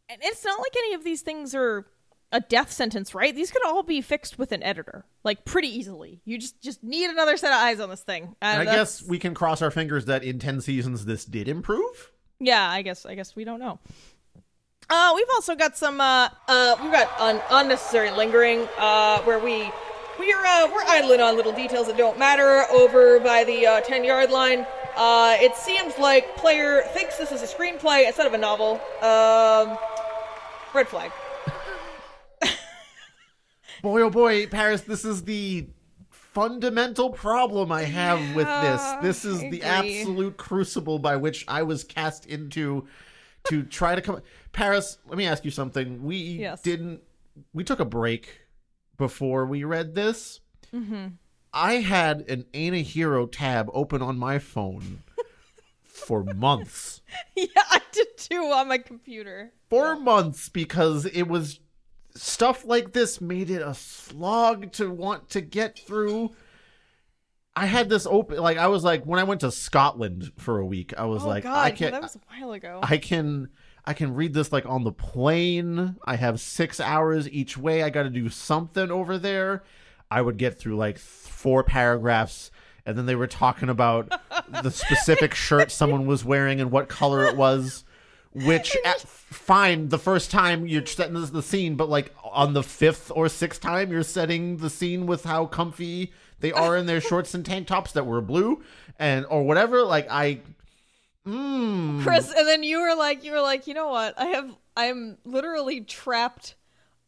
[0.10, 1.86] and it's not like any of these things are
[2.32, 3.34] a death sentence, right?
[3.36, 6.22] These could all be fixed with an editor, like pretty easily.
[6.26, 8.36] You just just need another set of eyes on this thing.
[8.42, 11.26] and I And that's- guess we can cross our fingers that in ten seasons this
[11.26, 12.12] did improve.
[12.40, 13.80] yeah, I guess I guess we don't know.
[14.90, 19.70] Uh, we've also got some uh, uh, we've got un- unnecessary lingering uh, where we
[20.20, 24.04] we're uh, we're idling on little details that don't matter over by the uh, ten
[24.04, 24.66] yard line.
[24.96, 28.82] Uh, it seems like player thinks this is a screenplay instead of a novel.
[29.02, 29.78] Um,
[30.74, 31.12] red flag.
[33.82, 35.68] Boy, oh boy, Paris, this is the
[36.10, 38.94] fundamental problem I have with this.
[39.02, 42.88] This is the absolute crucible by which I was cast into
[43.50, 44.22] to try to come.
[44.52, 46.04] Paris, let me ask you something.
[46.04, 46.62] We Yes.
[46.62, 47.02] didn't.
[47.54, 48.42] We took a break
[48.98, 50.40] before we read this.
[50.74, 51.08] Mm-hmm.
[51.54, 55.04] I had an Ain't a Hero tab open on my phone
[55.84, 57.02] for months.
[57.36, 59.52] yeah, I did too on my computer.
[59.70, 61.60] for months because it was
[62.16, 66.32] stuff like this made it a slog to want to get through.
[67.56, 70.66] I had this open like I was like when I went to Scotland for a
[70.66, 72.80] week, I was oh like God, I yeah, can that was a while ago.
[72.84, 73.50] I can
[73.88, 75.96] I can read this like on the plane.
[76.04, 77.84] I have 6 hours each way.
[77.84, 79.64] I got to do something over there.
[80.12, 82.52] I would get through like four paragraphs
[82.86, 84.12] and then they were talking about
[84.64, 87.84] the specific shirt someone was wearing and what color it was
[88.34, 93.12] which at, fine the first time you're setting the scene but like on the fifth
[93.14, 97.34] or sixth time you're setting the scene with how comfy they are in their shorts
[97.34, 98.64] and tank tops that were blue
[98.98, 100.40] and or whatever like i
[101.28, 104.18] mm, Chris, and then you were like, you were like, you know what?
[104.20, 106.56] I have, I'm literally trapped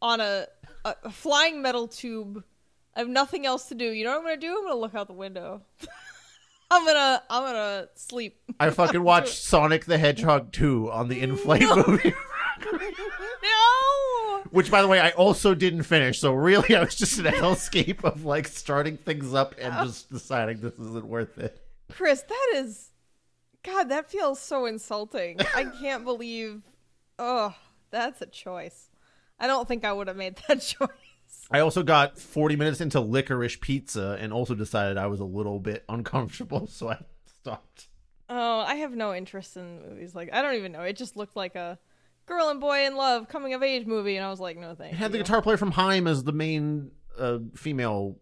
[0.02, 0.46] on a,
[0.84, 2.44] a, a flying metal tube.
[2.94, 3.86] I have nothing else to do.
[3.86, 4.56] You know what I'm gonna do?
[4.56, 5.62] I'm gonna look out the window.
[6.70, 8.40] I'm gonna, I'm gonna sleep.
[8.60, 12.14] i fucking watched sonic the hedgehog 2 on the in-flight movie
[13.42, 14.42] no.
[14.50, 17.32] which by the way i also didn't finish so really i was just in a
[17.32, 21.60] hellscape of like starting things up and just deciding this isn't worth it
[21.90, 22.89] Chris, that is,
[23.62, 25.38] God, that feels so insulting.
[25.54, 26.62] I can't believe.
[27.18, 27.54] Oh,
[27.90, 28.88] that's a choice.
[29.38, 30.88] I don't think I would have made that choice.
[31.50, 35.58] I also got 40 minutes into licorice pizza and also decided I was a little
[35.58, 36.98] bit uncomfortable, so I
[37.40, 37.88] stopped.
[38.28, 40.82] Oh, I have no interest in movies like I don't even know.
[40.82, 41.78] It just looked like a
[42.26, 44.92] girl and boy in love coming of age movie, and I was like, no thank
[44.92, 45.24] It had the you.
[45.24, 48.18] guitar player from Haim as the main uh, female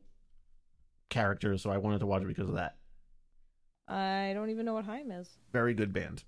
[1.10, 2.76] character, so I wanted to watch it because of that.
[3.88, 5.28] I don't even know what Haim is.
[5.52, 6.24] Very good band.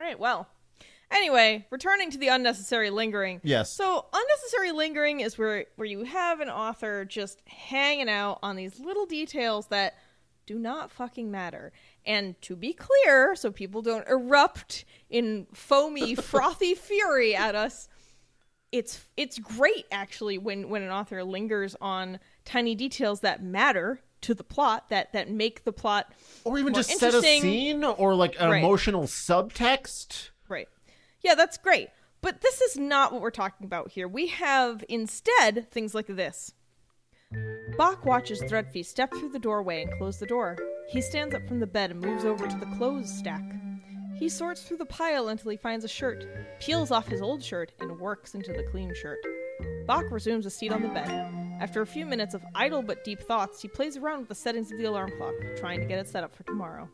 [0.00, 0.48] All right, well.
[1.10, 3.40] Anyway, returning to the unnecessary lingering.
[3.42, 3.72] Yes.
[3.72, 8.78] So unnecessary lingering is where where you have an author just hanging out on these
[8.78, 9.96] little details that
[10.46, 11.72] do not fucking matter.
[12.06, 17.88] And to be clear, so people don't erupt in foamy, frothy fury at us,
[18.72, 24.34] it's it's great actually when when an author lingers on tiny details that matter to
[24.34, 26.12] the plot that that make the plot
[26.44, 28.62] or even just set a scene or like an Right.
[28.62, 30.30] emotional subtext.
[30.48, 30.68] Right.
[31.22, 31.88] Yeah, that's great.
[32.22, 34.06] But this is not what we're talking about here.
[34.06, 36.52] We have instead things like this.
[37.78, 40.58] Bach watches Dretfi step through the doorway and close the door.
[40.90, 43.44] He stands up from the bed and moves over to the clothes stack.
[44.18, 46.26] He sorts through the pile until he finds a shirt,
[46.60, 49.18] peels off his old shirt, and works into the clean shirt.
[49.86, 51.08] Bach resumes a seat on the bed.
[51.60, 54.72] After a few minutes of idle but deep thoughts, he plays around with the settings
[54.72, 56.88] of the alarm clock, trying to get it set up for tomorrow.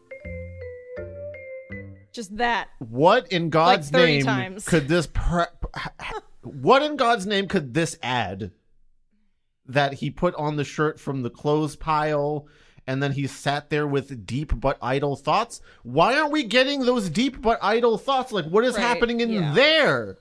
[2.12, 2.68] Just that.
[2.80, 4.64] What in God's 30 name times.
[4.64, 5.44] could this pre-
[6.42, 8.50] What in God's name could this add
[9.66, 12.48] that he put on the shirt from the clothes pile
[12.88, 15.60] and then he sat there with deep but idle thoughts?
[15.84, 18.32] Why aren't we getting those deep but idle thoughts?
[18.32, 19.54] Like what is Right, happening in yeah.
[19.54, 20.18] there?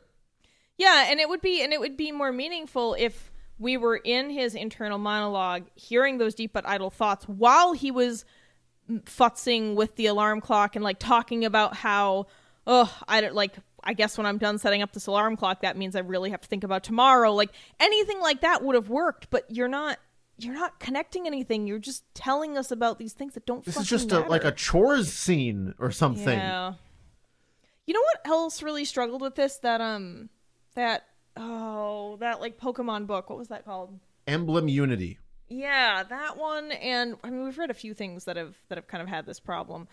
[0.77, 4.29] Yeah, and it would be and it would be more meaningful if we were in
[4.29, 8.25] his internal monologue hearing those deep but idle thoughts while he was
[9.05, 12.27] futzing with the alarm clock and like talking about how
[12.67, 15.77] oh I don't like I guess when I'm done setting up this alarm clock that
[15.77, 19.29] means I really have to think about tomorrow like anything like that would have worked
[19.29, 19.99] but you're not
[20.37, 23.87] you're not connecting anything you're just telling us about these things that don't This is
[23.87, 26.37] just a, like a chores scene or something.
[26.37, 26.73] Yeah.
[27.87, 29.57] You know what else really struggled with this?
[29.57, 30.29] That um,
[30.73, 31.05] that
[31.37, 33.29] oh, that like Pokemon book.
[33.29, 33.99] What was that called?
[34.27, 35.19] Emblem Unity.
[35.47, 36.71] Yeah, that one.
[36.71, 39.25] And I mean, we've read a few things that have that have kind of had
[39.25, 39.87] this problem.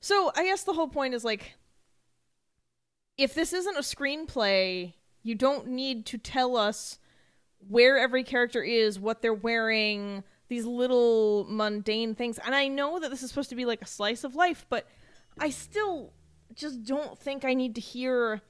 [0.00, 1.54] So I guess the whole point is like,
[3.16, 6.98] if this isn't a screenplay, you don't need to tell us
[7.68, 12.38] where every character is, what they're wearing, these little mundane things.
[12.38, 14.86] And I know that this is supposed to be like a slice of life, but
[15.38, 16.12] I still
[16.54, 18.40] just don't think I need to hear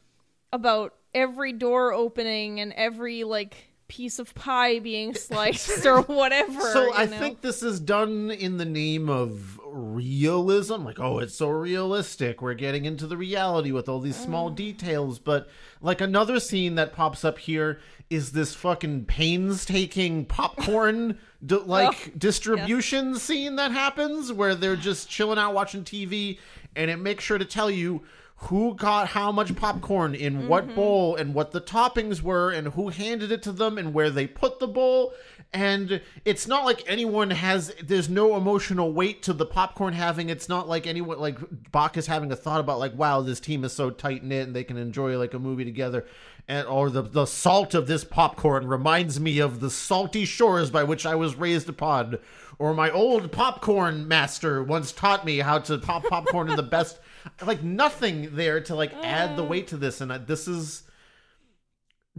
[0.52, 6.60] about every door opening and every like piece of pie being sliced or whatever.
[6.60, 7.18] So I know?
[7.18, 10.84] think this is done in the name of realism.
[10.84, 12.40] Like, oh, it's so realistic.
[12.40, 14.54] We're getting into the reality with all these small mm.
[14.54, 15.18] details.
[15.18, 15.48] But
[15.80, 17.80] like another scene that pops up here
[18.10, 25.10] is this fucking painstaking popcorn d- like oh, distribution scene that happens where they're just
[25.10, 26.38] chilling out watching TV
[26.74, 28.02] and it makes sure to tell you
[28.42, 30.76] who got how much popcorn in what mm-hmm.
[30.76, 34.28] bowl and what the toppings were and who handed it to them and where they
[34.28, 35.12] put the bowl.
[35.52, 40.28] And it's not like anyone has there's no emotional weight to the popcorn having.
[40.28, 41.38] It's not like anyone like
[41.72, 44.54] Bach is having a thought about like wow this team is so tight knit and
[44.54, 46.06] they can enjoy like a movie together.
[46.46, 50.84] And or the the salt of this popcorn reminds me of the salty shores by
[50.84, 52.18] which I was raised upon
[52.58, 56.98] or my old popcorn master once taught me how to pop popcorn in the best
[57.44, 60.00] like nothing there to like add the weight to this.
[60.00, 60.82] And this is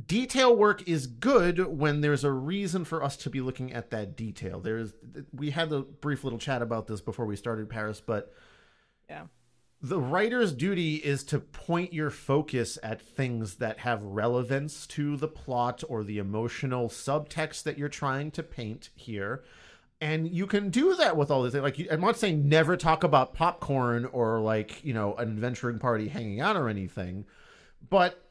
[0.05, 4.15] detail work is good when there's a reason for us to be looking at that
[4.15, 4.59] detail.
[4.59, 4.93] There's
[5.33, 8.33] we had a brief little chat about this before we started paris but
[9.09, 9.23] yeah.
[9.81, 15.27] the writer's duty is to point your focus at things that have relevance to the
[15.27, 19.43] plot or the emotional subtext that you're trying to paint here
[20.01, 23.03] and you can do that with all this like you- i'm not saying never talk
[23.03, 27.25] about popcorn or like you know an adventuring party hanging out or anything
[27.89, 28.29] but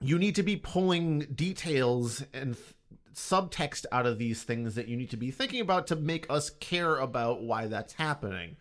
[0.00, 2.74] you need to be pulling details and th-
[3.14, 6.50] subtext out of these things that you need to be thinking about to make us
[6.50, 8.56] care about why that's happening.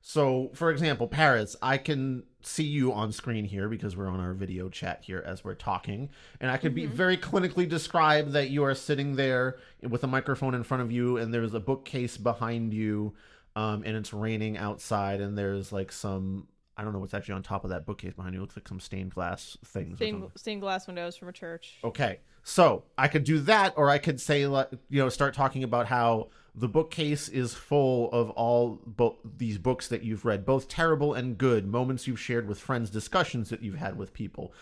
[0.00, 4.32] So, for example, Paris, I can see you on screen here because we're on our
[4.32, 6.10] video chat here as we're talking.
[6.40, 10.54] And I could be very clinically describe that you are sitting there with a microphone
[10.54, 13.14] in front of you and there's a bookcase behind you
[13.56, 17.42] um, and it's raining outside and there's like some, I don't know what's actually on
[17.42, 18.40] top of that bookcase behind you.
[18.40, 19.96] It looks like some stained glass things.
[19.96, 21.78] Stained, stained glass windows from a church.
[21.84, 22.20] Okay.
[22.42, 25.86] So I could do that, or I could say, like, you know, start talking about
[25.86, 31.14] how the bookcase is full of all bo- these books that you've read, both terrible
[31.14, 34.52] and good, moments you've shared with friends, discussions that you've had with people.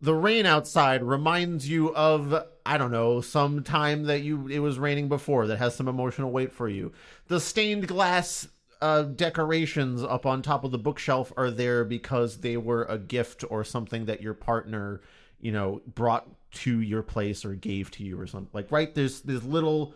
[0.00, 2.34] The rain outside reminds you of,
[2.66, 6.32] I don't know, some time that you it was raining before that has some emotional
[6.32, 6.92] weight for you.
[7.28, 8.48] The stained glass
[8.80, 13.44] uh, decorations up on top of the bookshelf are there because they were a gift
[13.48, 15.00] or something that your partner,
[15.40, 18.50] you know, brought to your place or gave to you or something.
[18.52, 18.92] Like, right?
[18.92, 19.94] There's there's little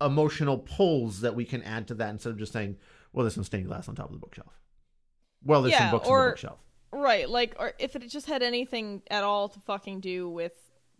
[0.00, 2.76] emotional pulls that we can add to that instead of just saying,
[3.12, 4.52] "Well, there's some stained glass on top of the bookshelf."
[5.44, 6.58] Well, there's Yeah, some books or- on the bookshelf.
[6.92, 10.52] Right, like, or if it just had anything at all to fucking do with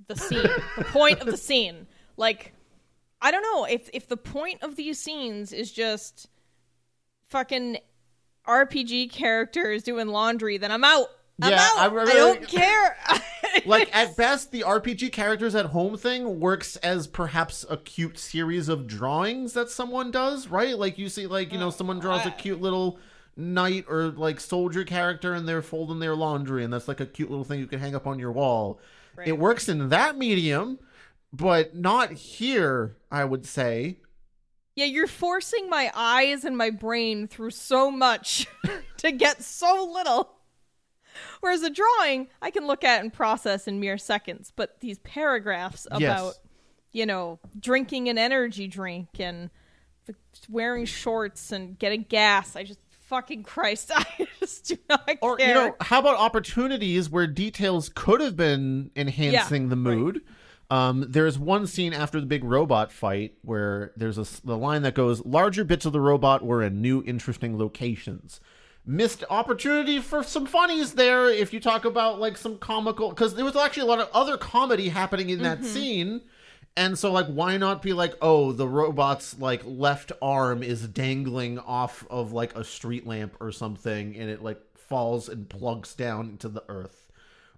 [0.08, 0.42] the scene,
[0.76, 1.86] the point of the scene.
[2.16, 2.52] Like,
[3.22, 6.28] I don't know if if the point of these scenes is just
[7.28, 7.78] fucking
[8.46, 11.08] RPG characters doing laundry, then I'm out.
[11.42, 11.92] I'm Yeah, out.
[11.92, 12.96] I I, don't care.
[13.64, 18.68] like at best the rpg characters at home thing works as perhaps a cute series
[18.68, 22.30] of drawings that someone does right like you see like you know someone draws a
[22.32, 22.98] cute little
[23.36, 27.30] knight or like soldier character and they're folding their laundry and that's like a cute
[27.30, 28.80] little thing you can hang up on your wall
[29.16, 29.28] Right.
[29.28, 30.78] it works in that medium
[31.32, 33.98] but not here i would say
[34.78, 38.46] yeah, you're forcing my eyes and my brain through so much
[38.98, 40.35] to get so little.
[41.40, 44.52] Whereas a drawing, I can look at and process in mere seconds.
[44.54, 46.40] But these paragraphs about, Yes.
[46.92, 49.50] you know, drinking an energy drink and
[50.48, 54.04] wearing shorts and getting gas, I just fucking Christ, I
[54.40, 55.48] just do not or care.
[55.48, 59.96] you know how about opportunities where details could have been enhancing the right.
[59.96, 60.22] mood
[60.68, 64.94] um, there's one scene after the big robot fight where there's a the line that
[64.96, 68.40] goes larger bits of the robot were in new interesting locations
[68.86, 73.44] missed opportunity for some funnies there if you talk about like some comical because there
[73.44, 76.20] was actually a lot of other comedy happening in that scene.
[76.76, 81.58] And so like why not be like oh the robot's like left arm is dangling
[81.58, 86.28] off of like a street lamp or something and it like falls and plunks down
[86.30, 87.10] into the earth.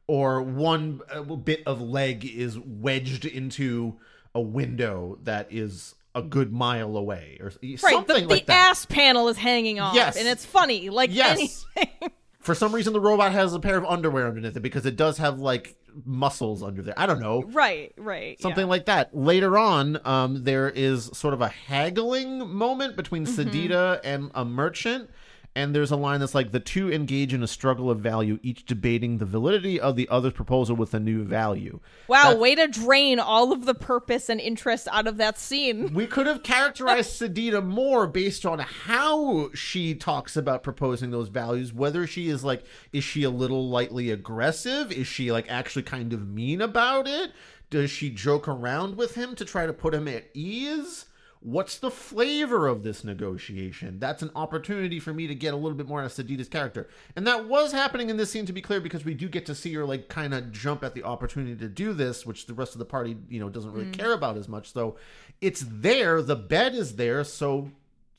[0.07, 3.99] Or one uh, bit of leg is wedged into
[4.35, 8.70] a window that is a good mile away or right, something the, like the that
[8.70, 10.16] ass panel is hanging off, Yes.
[10.16, 10.90] and it's funny.
[10.90, 11.64] Like Yes.
[11.76, 12.11] anything.
[12.40, 15.18] for some reason the robot has a pair of underwear underneath it because it does
[15.18, 18.40] have like muscles under there i don't know right, right.
[18.40, 18.70] something yeah.
[18.70, 19.14] like that.
[19.14, 23.48] Later on, um, there is sort of a haggling moment between Mm-hmm.
[23.48, 25.11] Sedita and a merchant.
[25.59, 28.64] And there's a line that's like the two engage in a struggle of value, each
[28.64, 31.80] debating the validity of the other's proposal with a new value.
[32.06, 35.92] Wow, way to drain all of the purpose and interest out of that scene.
[35.92, 41.74] We could have characterized Sedita more based on how she talks about proposing those values.
[41.74, 44.92] Whether she is like, is she a little lightly aggressive?
[44.92, 47.32] Is she like actually kind of mean about it?
[47.68, 51.06] Does she joke around with him to try to put him at ease?
[51.41, 53.99] What's the flavor of this negotiation?
[54.01, 56.89] That's an opportunity for me to get a little bit more out of Sedita's character.
[57.14, 59.55] And that was happening in this scene, to be clear, because we do get to
[59.55, 62.74] see her, like, kind of jump at the opportunity to do this, which the rest
[62.74, 64.72] of the party, you know, doesn't really care about as much.
[64.72, 64.97] So
[65.41, 67.70] it's there, the bed is there, so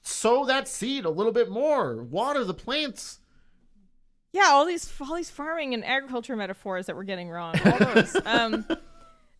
[0.02, 2.02] sow that seed a little bit more.
[2.02, 3.20] Water the plants.
[4.32, 7.56] Yeah, all these all these farming and agriculture metaphors that we're getting wrong.
[7.66, 8.16] All those.
[8.26, 8.66] um,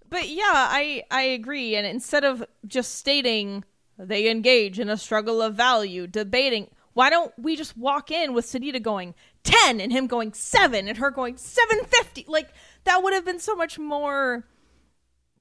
[0.10, 1.76] but yeah, I I agree.
[1.76, 3.64] And instead of just stating
[4.00, 8.46] they engage in a struggle of value, debating, why don't we just walk in with
[8.46, 12.26] Sedita going ten and him going seven and her going seven fifty?
[12.28, 12.50] Like
[12.86, 14.46] that would have been so much more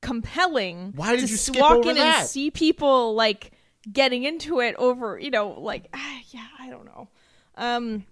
[0.00, 0.92] compelling.
[0.94, 2.20] Why did to you skip walk over in that?
[2.20, 3.52] and see people like
[3.90, 5.18] getting into it over?
[5.18, 7.09] You know, like ah, yeah, I don't know.
[7.56, 8.04] Um,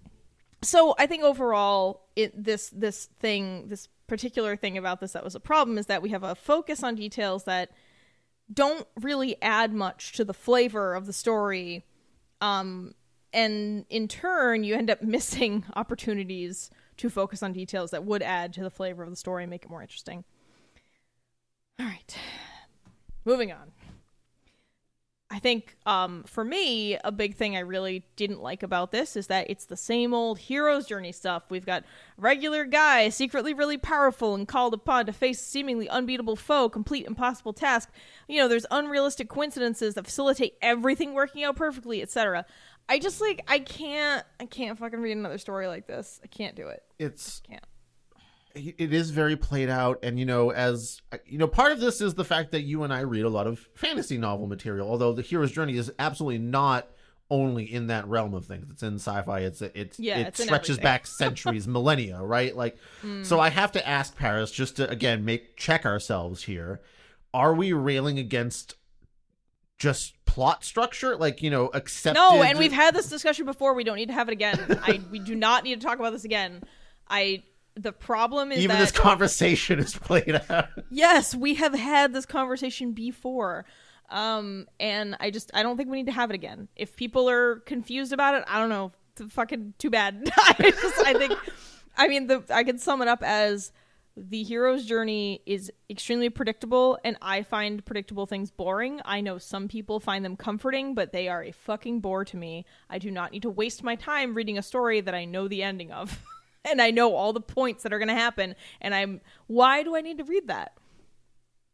[0.61, 5.35] so I think overall, it this this thing, this particular thing about this that was
[5.35, 7.71] a problem is that we have a focus on details that
[8.51, 11.85] don't really add much to the flavor of the story,
[12.41, 12.93] um,
[13.33, 18.53] and in turn, you end up missing opportunities to focus on details that would add
[18.53, 20.23] to the flavor of the story and make it more interesting.
[21.79, 22.17] All right,
[23.23, 23.71] moving on.
[25.29, 29.27] I think um, for me, a big thing I really didn't like about this is
[29.27, 31.43] that it's the same old hero's journey stuff.
[31.49, 31.83] We've got
[32.17, 37.05] regular guy, secretly really powerful and called upon to face a seemingly unbeatable foe, complete
[37.05, 37.89] impossible task.
[38.29, 42.45] You know, there's unrealistic coincidences that facilitate everything working out perfectly, etc.
[42.87, 46.21] I just like I can't I can't fucking read another story like this.
[46.23, 46.83] I can't do it.
[46.99, 47.63] It's Can't.
[48.57, 52.15] It is very played out and you know as you know part of this is
[52.15, 55.21] the fact that you and i read a lot of fantasy novel material although the
[55.21, 56.87] hero's journey is absolutely not
[57.29, 60.77] only in that realm of things it's in sci-fi it's it's Yeah, it it's stretches
[60.77, 62.77] back centuries millennia right like
[63.23, 63.41] so hmm.
[63.41, 66.81] i have to ask paris just to again make check ourselves here
[67.33, 68.75] are we railing against
[69.77, 73.73] just plot structure like you know accepted No, and we've had this discussion before.
[73.73, 74.79] We don't need to have it again.
[74.83, 76.63] I we do not need to talk about this again.
[77.09, 77.43] I
[77.77, 82.25] the problem is even that this conversation is played out yes, we have had this
[82.25, 83.65] conversation before.
[84.09, 86.67] Um, and I just I don't think we need to have it again.
[86.75, 88.91] If people are confused about it, I don't know.
[89.29, 90.31] Fucking too bad.
[90.37, 91.37] I just I think
[91.97, 93.71] I mean the I can sum it up as
[94.15, 98.99] the hero's journey is extremely predictable and I find predictable things boring.
[99.05, 102.65] I know some people find them comforting, but they are a fucking bore to me.
[102.89, 105.63] I do not need to waste my time reading a story that I know the
[105.63, 106.23] ending of.
[106.65, 109.95] and I know all the points that are going to happen and I'm why do
[109.95, 110.73] I need to read that?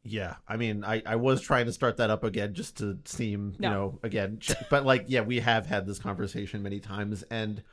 [0.05, 3.55] Yeah, I mean, I, I was trying to start that up again just to seem,
[3.57, 3.67] No.
[3.67, 7.63] you know, again, but like, yeah, we have had this conversation many times, and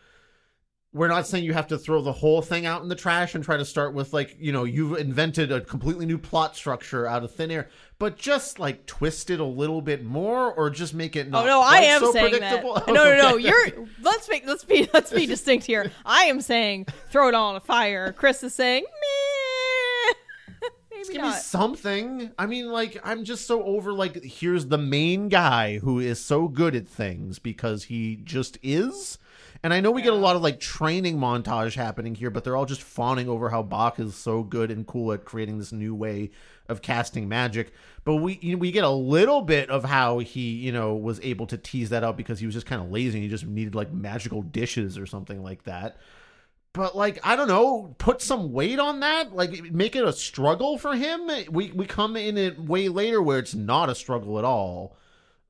[0.92, 3.44] we're not saying you have to throw the whole thing out in the trash and
[3.44, 7.22] try to start with like, you know, you've invented a completely new plot structure out
[7.22, 7.68] of thin air,
[8.00, 11.44] but just like twist it a little bit more, or just make it oh, not
[11.44, 12.74] oh no, I am so saying predictable.
[12.74, 12.88] that.
[12.88, 13.34] No, no, no.
[13.36, 13.48] Okay.
[13.48, 15.92] You're let's make let's be let's be distinct here.
[16.04, 18.12] I am saying throw it all on a fire.
[18.12, 20.14] Chris is saying meh.
[20.90, 22.32] Maybe give me something.
[22.36, 26.48] I mean, like, I'm just so over, like, here's the main guy who is so
[26.48, 29.18] good at things because he just is.
[29.62, 32.56] And I know we get a lot of, like, training montage happening here, but they're
[32.56, 35.94] all just fawning over how Bach is so good and cool at creating this new
[35.94, 36.30] way
[36.68, 37.72] of casting magic.
[38.04, 41.20] But we you know, we get a little bit of how he, you know, was
[41.22, 43.44] able to tease that out because he was just kind of lazy and he just
[43.44, 45.98] needed, like, magical dishes or something like that
[46.72, 49.34] but like I don't know, put some weight on that.
[49.34, 51.28] Like make it a struggle for him.
[51.50, 54.96] We we come in it way later where it's not a struggle at all.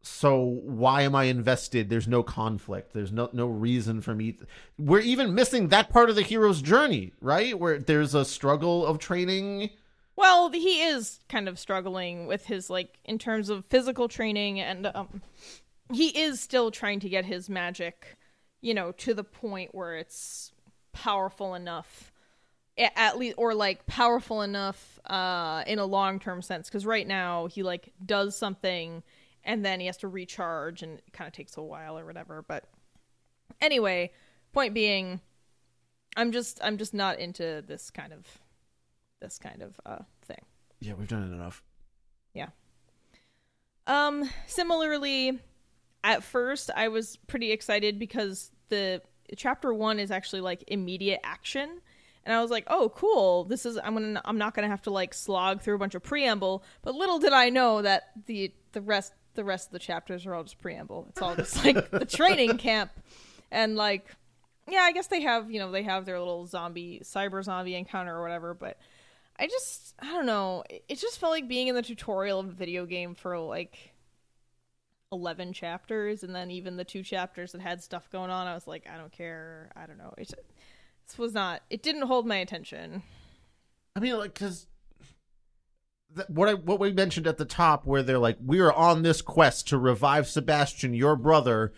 [0.03, 1.91] So why am I invested?
[1.91, 2.95] There's no conflict.
[2.95, 4.39] There's no no reason for me.
[4.79, 7.59] We're even missing that part of the hero's journey, right?
[7.59, 9.71] Where there's a struggle of training.
[10.17, 14.91] Well, he is kind of struggling with his like in terms of physical training and
[14.95, 15.21] um
[15.93, 18.17] he is still trying to get his magic,
[18.63, 20.53] you know, to the point where it's
[20.93, 22.11] powerful enough
[22.79, 27.63] at least or like powerful enough uh in a long-term sense cuz right now he
[27.63, 29.03] like does something
[29.45, 32.43] and then he has to recharge and it kind of takes a while or whatever,
[32.47, 32.65] but
[33.61, 34.11] anyway,
[34.53, 35.21] point being
[36.17, 38.27] I'm just I'm just not into this kind of
[39.21, 40.45] this kind of uh thing.
[40.81, 41.63] Yeah, we've done it enough.
[42.35, 42.49] Yeah.
[43.87, 45.39] Um, similarly,
[46.05, 49.03] at first I was pretty excited because the
[49.37, 51.81] chapter one is actually like immediate action.
[52.23, 53.45] And I was like, "Oh, cool!
[53.45, 56.03] This is I'm gonna I'm not gonna have to like slog through a bunch of
[56.03, 60.27] preamble." But little did I know that the the rest the rest of the chapters
[60.27, 61.07] are all just preamble.
[61.11, 62.91] It's all just like the training camp,
[63.51, 64.07] and like,
[64.69, 68.17] yeah, I guess they have you know they have their little zombie cyber zombie encounter
[68.17, 68.55] or whatever.
[68.55, 68.79] But
[69.39, 70.65] I just I don't know.
[70.69, 73.93] It just felt like being in the tutorial of a video game for like
[75.13, 78.67] 11 chapters and then even the two chapters that had stuff going on I was
[78.67, 79.71] like I don't care.
[79.75, 80.15] I don't know.
[80.19, 80.33] It
[81.07, 83.03] this was not it didn't hold my attention.
[83.97, 84.67] I mean, like, because
[86.29, 89.23] what I what we mentioned at the top, where they're like, we are on this
[89.23, 91.73] quest to revive Sebastian, your brother.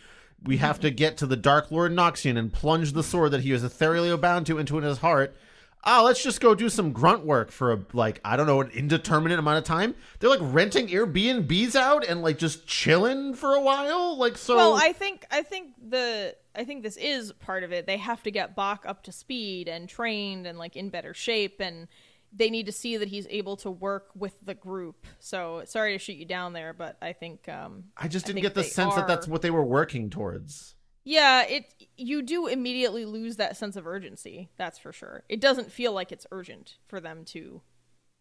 [0.44, 3.52] We have to get to the Dark Lord Noxian and plunge the sword that he
[3.52, 5.36] is ethereally bound to into his heart.
[5.84, 8.70] Ah, let's just go do some grunt work for a like I don't know an
[8.70, 9.94] indeterminate amount of time.
[10.18, 14.16] They're like renting Airbnbs out and like just chilling for a while.
[14.16, 14.56] Like so.
[14.56, 17.86] Well, I think I think the I think this is part of it.
[17.86, 21.60] They have to get Bach up to speed and trained and like in better shape
[21.60, 21.88] and
[22.34, 25.06] they need to see that he's able to work with the group.
[25.18, 28.46] So sorry to shoot you down there, but I think um I just didn't think
[28.46, 30.74] get the sense that that's what they were working towards.
[31.04, 34.50] Yeah, it you do immediately lose that sense of urgency.
[34.56, 35.24] That's for sure.
[35.28, 37.60] It doesn't feel like it's urgent for them to,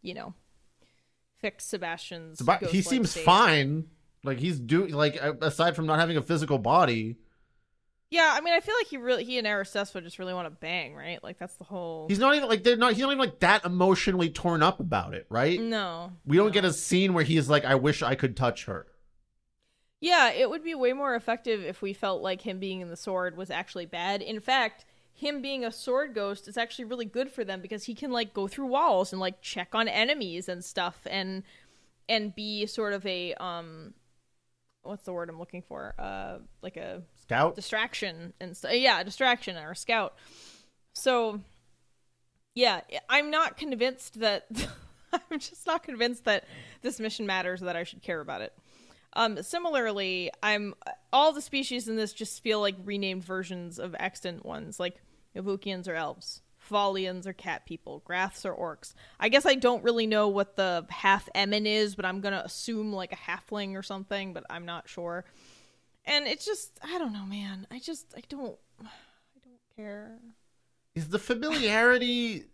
[0.02, 0.34] you know,
[1.40, 2.42] fix Sebastian's.
[2.70, 3.26] He seems state.
[3.26, 3.86] fine.
[4.24, 7.18] Like he's doing like aside from not having a physical body,
[8.12, 10.52] Yeah, I mean, I feel like he really he and Aristespa just really want to
[10.52, 11.24] bang, right?
[11.24, 12.08] Like that's the whole.
[12.10, 12.92] he's not even like they're not.
[12.94, 15.60] He's not even like that emotionally torn up about it, right?
[15.60, 16.52] no, We don't no.
[16.54, 18.86] get a scene where he's like, "I wish I could touch her."
[20.02, 22.98] Yeah, it would be way more effective if we felt like him being in the
[22.98, 24.22] sword was actually bad.
[24.22, 24.84] In fact,
[25.14, 28.34] him being a sword ghost is actually really good for them because he can like
[28.34, 31.44] go through walls and like check on enemies and stuff and
[32.10, 33.94] and be sort of a um
[34.82, 35.94] what's the word I'm looking for?
[36.00, 37.56] Uh like a Scout.
[37.56, 40.16] distraction and st- yeah, distraction or scout.
[40.94, 41.42] So
[42.56, 44.48] yeah, I'm not convinced that
[45.14, 46.46] I'm just not convinced that
[46.82, 48.54] this mission matters that I should care about it.
[49.14, 50.74] Um, similarly, I'm
[51.12, 55.02] all the species in this just feel like renamed versions of extant ones, like
[55.36, 58.94] Evukians or elves, Falians or cat people, Graths or orcs.
[59.20, 62.94] I guess I don't really know what the half Emin is, but I'm gonna assume
[62.94, 65.26] like a halfling or something, but I'm not sure.
[66.06, 67.68] And it's just I don't know, man.
[67.72, 70.20] I just I don't I don't care.
[70.96, 72.46] Is the familiarity,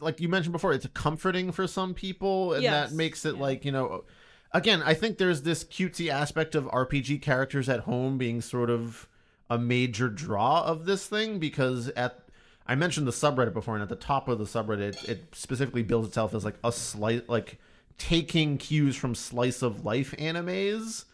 [0.00, 3.42] like you mentioned before, it's comforting for some people, and Yes, that makes it yeah.
[3.42, 4.04] like you know.
[4.52, 9.08] again, I think there's this cutesy aspect of RPG characters at home being sort of
[9.50, 12.24] a major draw of this thing because at
[12.66, 16.08] I mentioned the subreddit before, and at the top of the subreddit, it specifically builds
[16.08, 17.58] itself as like a slight, like
[17.98, 21.04] taking cues from slice of life animes.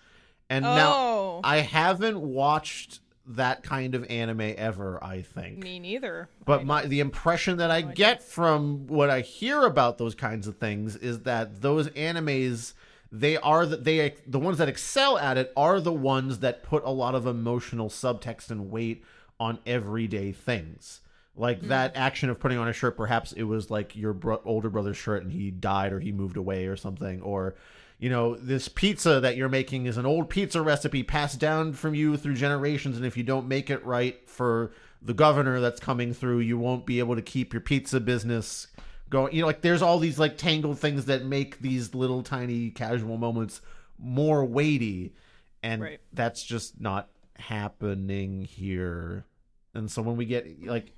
[0.50, 0.74] And Oh.
[0.74, 5.02] now I haven't watched that kind of anime ever.
[5.02, 6.28] I think, Me neither.
[6.44, 10.56] but my the impression that I get from what I hear about those kinds of
[10.56, 12.74] things is that those animes
[13.12, 16.84] they are the, they the ones that excel at it are the ones that put
[16.84, 19.04] a lot of emotional subtext and weight
[19.38, 21.00] on everyday things.
[21.36, 21.68] Like hmm.
[21.68, 24.96] that action of putting on a shirt, perhaps it was like your bro- older brother's
[24.96, 27.54] shirt and he died or he moved away or something, or
[28.00, 31.94] you know, this pizza that you're making is an old pizza recipe passed down from
[31.94, 34.72] you through generations, and if you don't make it right for
[35.02, 38.68] the governor that's coming through, you won't be able to keep your pizza business
[39.10, 39.34] going.
[39.34, 43.18] You know, like there's all these like tangled things that make these little tiny casual
[43.18, 43.60] moments
[43.98, 45.14] more weighty,
[45.62, 46.00] and Right.
[46.14, 49.26] that's just not happening here.
[49.74, 50.96] And so when we get like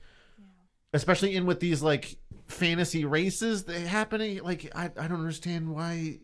[0.94, 6.18] especially in with these like fantasy races that happening like I, I don't understand why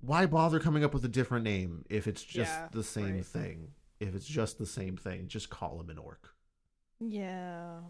[0.00, 3.22] why bother coming up with a different name if it's just Yeah, the same right.
[3.22, 6.34] thing if it's just the same thing just call him an orc
[7.00, 7.80] Yeah.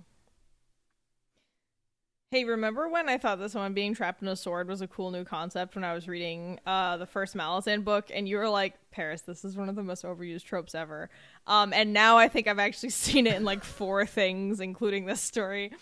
[2.30, 5.10] Hey, remember when I thought this one being trapped in a sword was a cool
[5.10, 8.74] new concept when I was reading uh the first Malazan book and you were like,
[8.90, 11.08] Paris, this is one of the most overused tropes ever.
[11.46, 15.22] Um and now I think I've actually seen it in like four things, including this
[15.22, 15.72] story.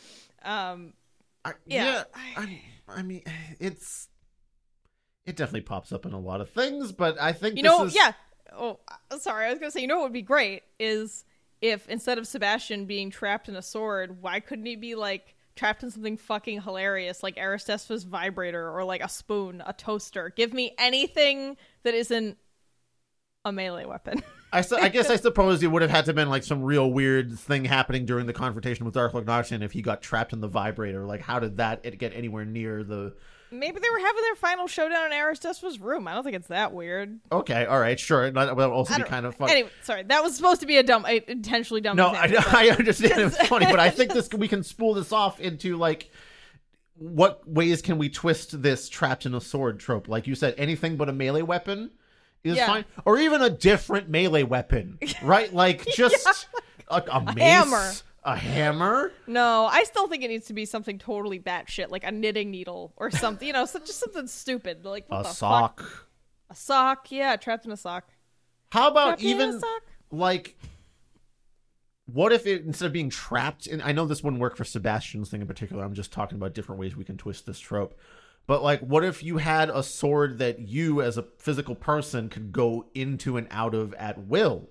[0.43, 0.93] Um
[1.45, 2.05] I, Yeah, yeah,
[2.35, 3.23] I, I mean
[3.61, 4.09] it's
[5.27, 7.95] it definitely pops up in a lot of things but i think you know, is,
[7.95, 8.13] yeah.
[8.59, 9.47] Oh, uh, sorry.
[9.47, 11.25] I was gonna say, you know what would be great is
[11.61, 15.83] if instead of Sebastian being trapped in a sword, why couldn't he be like trapped
[15.83, 20.33] in something fucking hilarious, like Aristespa's vibrator or like a spoon, a toaster?
[20.35, 22.39] Give me anything that isn't
[23.45, 24.23] a melee weapon.
[24.53, 26.91] I, su- I guess I suppose it would have had to been like some real
[26.91, 30.49] weird thing happening during the confrontation with Dark Noxian if he got trapped in the
[30.49, 31.05] vibrator.
[31.05, 33.15] Like, how did that it get anywhere near the?
[33.51, 36.09] Maybe they were having their final showdown in Aristespa's room.
[36.09, 37.21] I don't think it's that weird.
[37.31, 38.31] Okay, all right, sure.
[38.31, 39.53] That would also be kind of funny.
[39.53, 40.03] Anyway, sorry.
[40.03, 41.97] That was supposed to be a dumb, a intentionally dumb.
[41.97, 45.41] no, I, I understand it's funny, but I think this we can spool this off
[45.41, 46.11] into like
[46.99, 50.09] what ways can we twist this trapped in a sword trope?
[50.09, 51.91] Like you said, anything but a melee weapon
[52.43, 52.67] is Yeah.
[52.67, 55.53] fine, or even a different melee weapon, right?
[55.53, 56.49] Like just
[56.89, 57.93] a, a, mace, hammer.
[58.27, 59.13] A hammer.
[59.27, 62.93] No, I still think it needs to be something totally batshit, like a knitting needle
[62.97, 63.47] or something.
[63.47, 65.35] You know, so just something stupid, like a the fuck?
[65.81, 66.09] sock.
[66.51, 68.09] A sock, yeah, trapped in a sock.
[68.73, 69.83] How about Trapped in a even sock?
[70.11, 70.59] like
[72.07, 75.31] what if it instead of being trapped and I know this wouldn't work for Sebastian's
[75.31, 77.99] thing in particular, I'm just talking about different ways we can twist this trope.
[78.47, 82.53] But like what if you had a sword that you as a physical person could
[82.53, 84.69] go into and out of at will?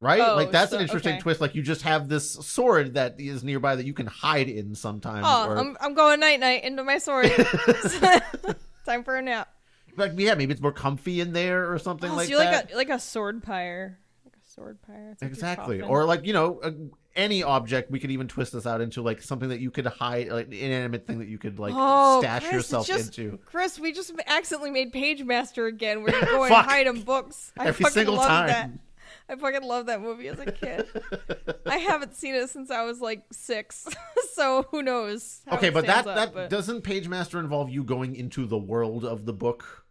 [0.00, 0.20] Right?
[0.20, 1.20] Oh, like that's so- an interesting okay.
[1.22, 1.40] twist.
[1.40, 5.24] Like you just have this sword that is nearby that you can hide in sometimes.
[5.26, 7.30] Oh, or I'm I'm going night night into my sword.
[8.84, 9.48] Time for a nap.
[9.96, 12.66] like yeah, maybe it's more comfy in there or something Oh, like so you that.
[12.66, 15.16] like a like a sword pyre, like a sword pyre.
[15.20, 15.80] Like Exactly.
[15.80, 16.70] Or like, you know, uh,
[17.16, 20.28] any object, we could even twist this out into like something that you could hide,
[20.28, 23.38] like an inanimate thing that you could like Oh, stash Chris, yourself just- into.
[23.46, 26.02] Chris, we just accidentally made Page Master again.
[26.02, 27.52] Where you go and hide in books.
[27.58, 28.80] I Every single time.
[29.28, 30.86] I fucking love that movie as a kid.
[31.66, 33.86] I haven't seen it since I was like six,
[34.34, 35.42] so who knows?
[35.52, 39.04] Okay, but that stands that but- doesn't Page Master involve you going into the world
[39.04, 39.84] of the book?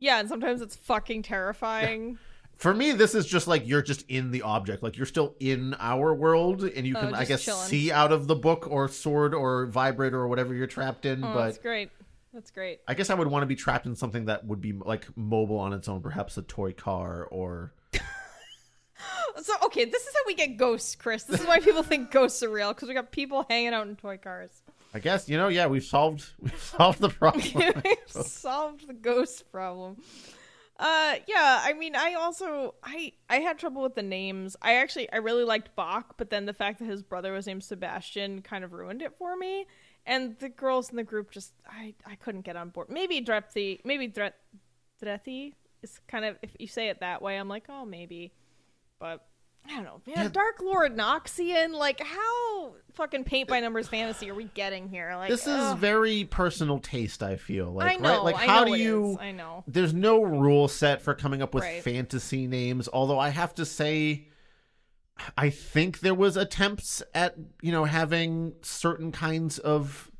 [0.00, 2.18] yeah, and sometimes it's fucking terrifying.
[2.56, 5.74] For me, this is just like you're just in the object, like you're still in
[5.78, 7.66] our world, and you Oh, can, I guess, chilling.
[7.66, 11.24] see out of the book or sword or vibrator or whatever you're trapped in.
[11.24, 11.90] Oh, but that's great.
[12.32, 12.80] That's great.
[12.86, 15.58] I guess I would want to be trapped in something that would be like mobile
[15.58, 17.72] on its own, perhaps a toy car or
[19.42, 21.24] So okay, this is how we get ghosts, Chris.
[21.24, 23.96] This is why people think ghosts are real because we got people hanging out in
[23.96, 24.62] toy cars.
[24.94, 27.44] I guess you know, yeah, we've solved we've solved the problem.
[27.84, 29.96] We've solved the ghost problem.
[30.78, 34.56] Uh yeah, I mean I also I I had trouble with the names.
[34.62, 37.64] I actually I really liked Bach, but then the fact that his brother was named
[37.64, 39.66] Sebastian kind of ruined it for me.
[40.06, 42.88] And the girls in the group just I I couldn't get on board.
[42.88, 44.36] Maybe Drepthi maybe Dret
[45.02, 48.32] Drethi is kind of if you say it that way, I'm like, oh maybe.
[48.98, 49.26] But
[49.66, 50.16] I don't know, man.
[50.24, 50.28] Yeah.
[50.28, 55.14] Dark Lord Noxian, like how fucking paint by numbers fantasy are we getting here?
[55.16, 55.78] Like this is ugh.
[55.78, 57.22] very personal taste.
[57.22, 58.08] I feel like I know.
[58.10, 59.10] right, like I how know do you?
[59.12, 59.64] is, I know.
[59.66, 61.82] There's no rule set for coming up with Right.
[61.82, 62.88] fantasy names.
[62.92, 64.28] Although I have to say,
[65.36, 70.10] I think there was attempts at you know having certain kinds of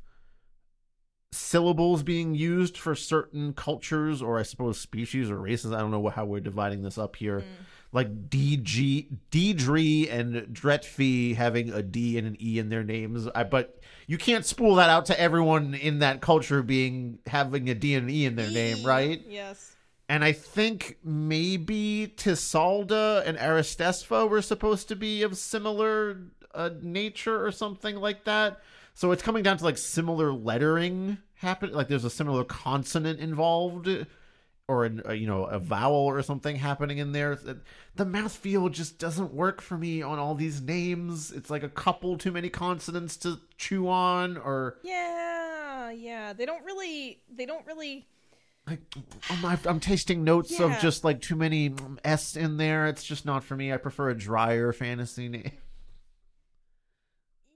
[1.31, 5.71] syllables being used for certain cultures or I suppose species or races.
[5.71, 7.41] I don't know how we're dividing this up here.
[7.41, 7.43] Mm.
[7.95, 13.29] Like DG, Deidre and Dretfi having a D and an E in their names.
[13.33, 17.73] I, but you can't spool that out to everyone in that culture being having a
[17.73, 19.23] D and an E in their name, right?
[19.25, 19.77] Yes.
[20.09, 26.19] And I think maybe Tisalda and Aristespa were supposed to be of similar
[26.53, 28.59] uh, nature or something like that.
[28.93, 31.71] So it's coming down to like similar lettering happen.
[31.71, 33.87] Like there's a similar consonant involved,
[34.67, 37.35] or an, uh, you know a vowel or something happening in there.
[37.95, 41.31] The mouthfeel just doesn't work for me on all these names.
[41.31, 46.33] It's like a couple too many consonants to chew on, or Yeah, yeah.
[46.33, 47.21] They don't really.
[47.29, 48.07] They don't really.
[48.67, 48.81] like
[49.29, 52.87] I'm, I'm tasting notes of just like too many mm, s in there.
[52.87, 53.71] It's just not for me.
[53.71, 55.51] I prefer a drier fantasy name.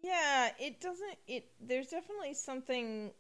[0.02, 1.18] Yeah, it doesn't.
[1.28, 3.12] It there's definitely something.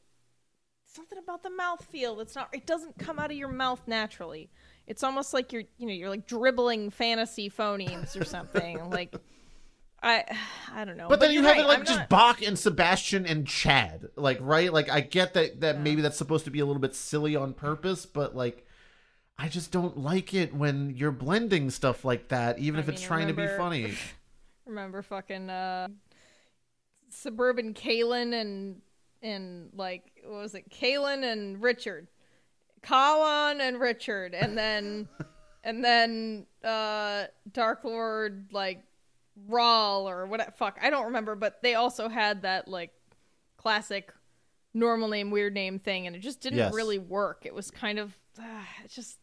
[0.91, 2.49] Something about the mouth feel that's not.
[2.53, 4.49] It doesn't come out of your mouth naturally.
[4.87, 8.89] It's almost like you're, you know, you're like dribbling fantasy phonemes or something.
[8.89, 9.13] like,
[10.01, 10.23] I,
[10.73, 11.07] I don't know.
[11.07, 14.07] But then you have right, it like I'm just not- Bach and Sebastian and Chad,
[14.15, 14.73] like right?
[14.73, 15.81] Like I get that that Yeah.
[15.81, 18.65] maybe that's supposed to be a little bit silly on purpose, but like
[19.37, 23.01] I just don't like it when you're blending stuff like that, even I if it's
[23.01, 23.93] mean, trying to be funny.
[24.65, 25.87] remember fucking uh
[27.09, 28.81] suburban Kalen and
[29.22, 32.07] and like what was it Kalen and Richard.
[32.82, 34.34] Kawan and Richard.
[34.34, 35.07] And then
[35.63, 38.84] and then uh Dark Lord like
[39.49, 42.91] Rawl or what fuck I don't remember but they also had that like
[43.57, 44.13] classic
[44.74, 46.74] normal name weird name thing and it just didn't Yes.
[46.74, 47.45] really work.
[47.45, 48.43] It was kind of uh,
[48.84, 49.18] it just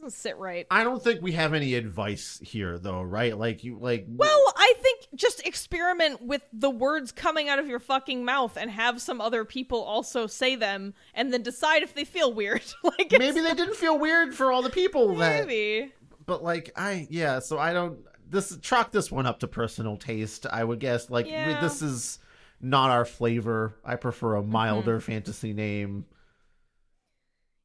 [0.00, 3.36] doesn't sit right I don't think we have any advice here though, right?
[3.36, 7.78] Like you like Well, I think just experiment with the words coming out of your
[7.80, 12.04] fucking mouth and have some other people also say them and then decide if they
[12.04, 12.62] feel weird.
[12.82, 15.92] like it's- maybe they didn't feel weird for all the people that maybe.
[16.26, 17.98] but like I yeah, so I don't
[18.28, 20.46] this chalk this one up to personal taste.
[20.50, 21.52] I would guess like Yeah.
[21.52, 21.62] Mm-hmm.
[21.62, 22.18] this is
[22.60, 23.74] not our flavor.
[23.84, 26.04] I prefer a milder fantasy name.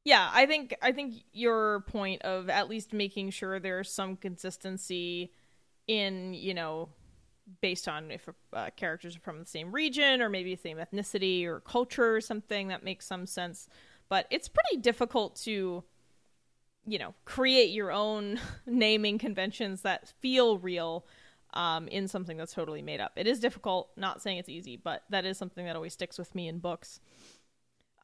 [0.06, 5.32] Yeah, I think I think your point of at least making sure there's some consistency
[5.88, 6.90] in, you know,
[7.62, 11.46] based on if uh, characters are from the same region or maybe the same ethnicity
[11.46, 13.70] or culture or something that makes some sense.
[14.10, 15.84] But it's pretty difficult to,
[16.88, 21.06] you know, create your own naming conventions that feel real
[21.54, 23.14] um, in something that's totally made up.
[23.16, 23.90] It is difficult.
[23.98, 27.00] Not saying it's easy, but that is something that always sticks with me in books.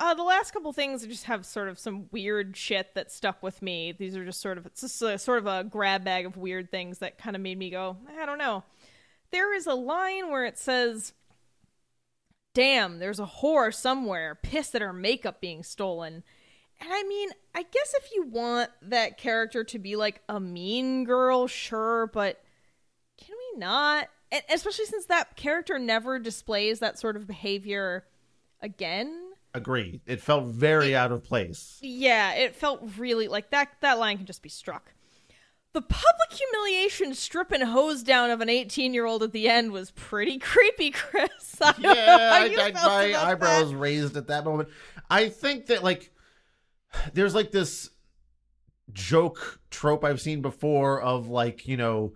[0.01, 3.61] Uh, the last couple things just have sort of some weird shit that stuck with
[3.61, 3.91] me.
[3.91, 6.71] These are just sort of it's just a, sort of a grab bag of weird
[6.71, 8.63] things that kind of made me go, I don't know.
[9.29, 11.13] There is a line where it says,
[12.55, 16.23] "Damn, there's a whore somewhere pissed at her makeup being stolen."
[16.79, 21.03] And I mean, I guess if you want that character to be like a mean
[21.03, 22.43] girl, sure, but
[23.19, 24.07] can we not?
[24.31, 28.05] And especially since that character never displays that sort of behavior
[28.61, 29.20] again.
[29.53, 30.01] Agreed.
[30.05, 31.77] It felt very out of place.
[31.81, 33.69] Yeah, it felt really like that.
[33.81, 34.93] That line can just be struck.
[35.73, 39.71] The public humiliation strip and hose down of an 18 year old at the end
[39.71, 41.57] was pretty creepy, Chris.
[41.61, 43.77] I Yeah, I, I, my eyebrows that.
[43.77, 44.69] raised at that moment.
[45.09, 46.11] I think that like
[47.13, 47.89] there's like this
[48.91, 52.13] joke trope I've seen before of like you know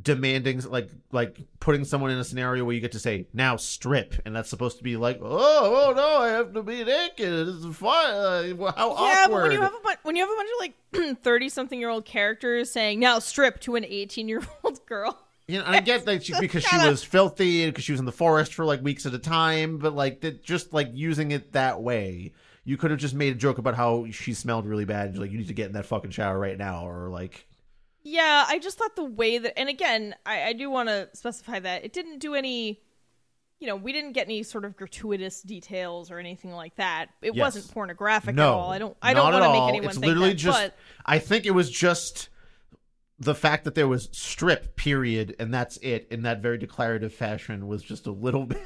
[0.00, 4.14] demanding like like putting someone in a scenario where you get to say now strip
[4.24, 7.76] and that's supposed to be like oh oh no I have to be naked it's
[7.76, 10.36] fine uh, how Yeah, awkward but when you have a bunch, when you have a
[10.36, 14.42] bunch of like 30 something year old characters saying now strip to an 18 year
[14.62, 15.18] old girl.
[15.48, 17.98] You know, and I get that she, because she was filthy and because she was
[17.98, 21.32] in the forest for like weeks at a time, but like that, just like using
[21.32, 22.32] it that way,
[22.64, 25.08] you could have just made a joke about how she smelled really bad.
[25.08, 27.46] And like, you need to get in that fucking shower right now, or like,
[28.02, 31.60] Yeah, I just thought the way that, and again, I, I do want to specify
[31.60, 32.80] that it didn't do any,
[33.58, 37.08] you know, we didn't get any sort of gratuitous details or anything like that.
[37.20, 37.42] It Yes.
[37.56, 38.70] wasn't pornographic no, at all.
[38.72, 40.58] I don't, I don't not at want to make anyone It's think literally that, just.
[40.62, 42.30] but I think it was just
[43.18, 47.68] the fact that there was strip period and that's it in that very declarative fashion
[47.68, 48.62] was just a little bit.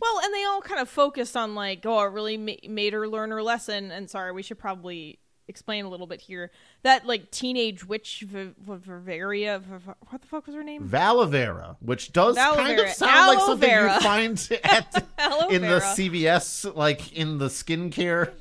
[0.00, 3.06] well, and they all kind of focused on like, oh, it really ma- made her
[3.08, 3.92] learn her lesson.
[3.92, 6.50] And sorry, we should probably explain a little bit here
[6.82, 9.20] that like teenage witch v- v- v-
[10.08, 10.88] what the fuck was her name?
[10.88, 13.94] Valavera, which does Aloe kind of sound like something vera.
[13.94, 15.04] you find at
[15.50, 15.80] in the.
[15.80, 18.32] CVS, like in the skincare.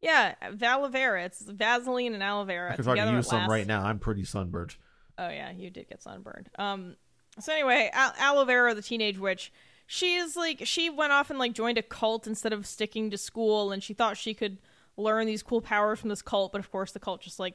[0.00, 1.24] Yeah, aloe vera.
[1.24, 2.74] It's Vaseline and aloe vera.
[2.78, 3.84] If I use some right now.
[3.84, 4.76] I'm pretty sunburned.
[5.18, 6.48] Oh yeah, you did get sunburned.
[6.58, 6.94] Um,
[7.40, 9.52] so anyway, Al- aloe vera, the teenage witch,
[9.86, 13.72] she's like she went off and like joined a cult instead of sticking to school,
[13.72, 14.58] and she thought she could
[14.98, 17.54] learn these cool powers from this cult, but of course the cult just like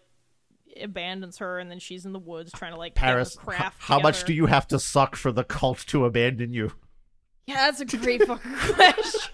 [0.82, 3.46] abandons her, and then she's in the woods trying to like get her Paris, h-
[3.46, 3.82] craft.
[3.84, 6.72] how much do you have to suck for the cult to abandon you?
[7.46, 9.32] Yeah, that's a great fucking question.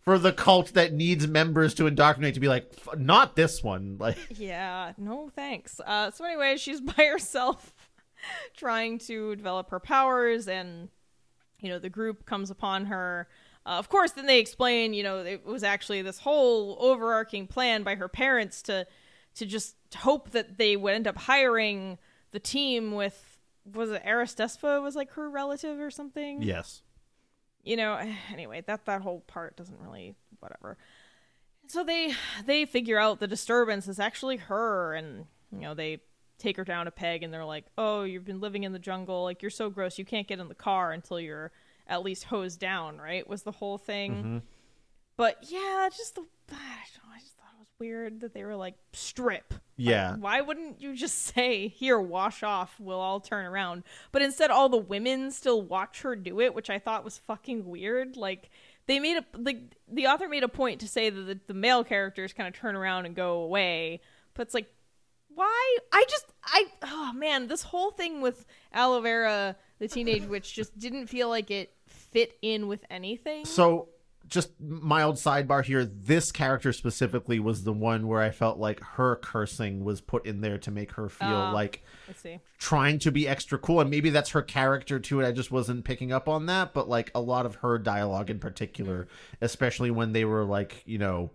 [0.00, 3.98] For the cult that needs members to indoctrinate to be like, "F- not this one.
[3.98, 5.80] Like, Yeah, no thanks.
[5.84, 7.74] Uh, so anyway, she's by herself,
[8.56, 10.88] trying to develop her powers, and
[11.60, 13.28] you know the group comes upon her.
[13.68, 17.82] Uh, of course, then they explain, you know, it was actually this whole overarching plan
[17.82, 18.86] by her parents to
[19.34, 21.98] to just hope that they would end up hiring
[22.30, 23.38] the team with
[23.70, 26.42] was it Aristespa was like her relative or something?
[26.42, 26.82] Yes.
[27.62, 28.00] you know
[28.32, 30.78] anyway that that whole part doesn't really whatever.
[31.66, 32.14] So they
[32.46, 36.00] they figure out the disturbance is actually her and you know they
[36.38, 39.24] take her down a peg and they're like oh you've been living in the jungle.
[39.24, 39.98] Like you're so gross.
[39.98, 41.52] You can't get in the car until you're
[41.88, 44.38] at least hosed down right was the whole thing mm-hmm.
[45.16, 46.20] but yeah just the
[46.50, 50.12] I don't know, I just thought it was weird that they were like strip Yeah.
[50.12, 53.84] like, why wouldn't you just say, here, wash off, we'll all turn around?
[54.12, 57.66] But instead, all the women still watch her do it, which I thought was fucking
[57.66, 58.16] weird.
[58.16, 58.50] Like,
[58.86, 61.84] they made a, like, the author made a point to say that the, the male
[61.84, 64.00] characters kind of turn around and go away.
[64.34, 64.72] But it's like,
[65.28, 65.76] why?
[65.92, 70.76] I just, I, oh man, this whole thing with aloe vera, the teenage witch, just
[70.78, 71.72] didn't feel like it
[72.10, 73.44] fit in with anything.
[73.44, 73.88] So,
[74.26, 75.86] just mild sidebar here.
[75.86, 80.42] This character specifically was the one where I felt like her cursing was put in
[80.42, 81.50] there to make her feel Oh.
[81.54, 81.82] like
[82.58, 83.80] trying to be extra cool.
[83.80, 85.18] And maybe that's her character too.
[85.20, 86.74] And I just wasn't picking up on that.
[86.74, 89.08] But like a lot of her dialogue in particular,
[89.40, 91.30] especially when they were like, you know,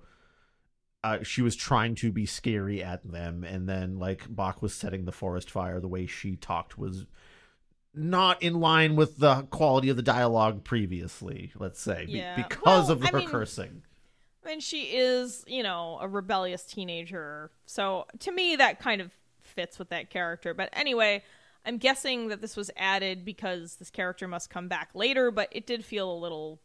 [1.04, 3.44] uh, she was trying to be scary at them.
[3.44, 5.80] And then like Bach was setting the forest fire.
[5.80, 7.08] The way she talked was
[7.94, 12.92] not in line with the quality of the dialogue previously, let's say, be- because Well,
[12.92, 13.84] of I her mean- cursing.
[14.46, 17.50] I mean, she is, you know, a rebellious teenager.
[17.66, 20.54] So to me, that kind of fits with that character.
[20.54, 21.24] But anyway,
[21.66, 25.66] I'm guessing that this was added because this character must come back later, but it
[25.66, 26.60] did feel a little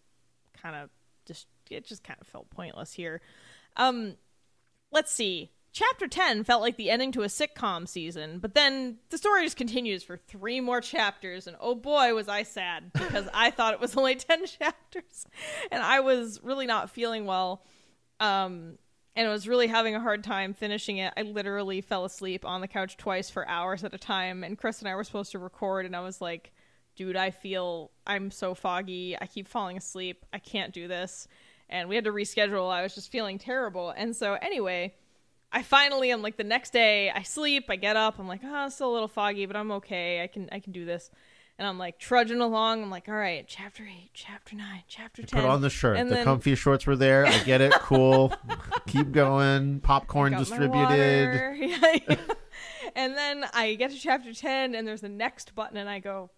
[0.60, 0.90] kind of
[1.24, 3.20] just, it just kind of felt pointless here.
[3.76, 4.16] Um,
[4.90, 5.50] let's see.
[5.72, 9.56] Chapter 10 felt like the ending to a sitcom season, but then the story just
[9.56, 13.80] continues for three more chapters, and oh boy, was I sad because I thought it
[13.80, 15.26] was only 10 chapters,
[15.70, 17.62] and I was really not feeling well.
[18.20, 18.78] Um,
[19.14, 21.12] and I was really having a hard time finishing it.
[21.16, 24.78] I literally fell asleep on the couch twice for hours at a time, and Chris
[24.78, 26.52] and I were supposed to record, and I was like,
[26.98, 29.16] dude, I feel I'm so foggy.
[29.20, 30.26] I keep falling asleep.
[30.32, 31.28] I can't do this.
[31.68, 32.70] And we had to reschedule.
[32.72, 33.90] I was just feeling terrible.
[33.90, 34.94] And so, anyway,
[35.50, 38.66] I finally am like the next day I sleep, I get up, I'm like, oh,
[38.66, 40.22] it's still a little foggy, but I'm okay.
[40.22, 41.10] I can I can do this.
[41.58, 42.84] And I'm like trudging along.
[42.84, 45.40] I'm like, all right, chapter eight, chapter nine, chapter ten.
[45.40, 45.96] Put on the shirt.
[45.96, 47.26] And the then- comfy shorts were there.
[47.26, 47.72] I get it.
[47.72, 48.32] Cool.
[48.86, 49.80] Keep going.
[49.80, 51.56] Popcorn distributed.
[51.58, 52.16] Yeah, yeah.
[52.94, 56.30] and then I get to chapter 10 and there's the next button and I go,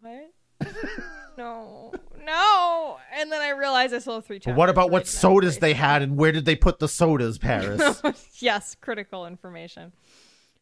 [0.00, 0.30] what?
[1.38, 1.92] no,
[2.24, 2.98] no.
[3.12, 4.56] And then I realized I still have three chapters.
[4.56, 6.88] What about what read, and I'm sodas they had and where did they put the
[6.88, 8.02] sodas, Paris?
[8.38, 9.92] yes, critical information.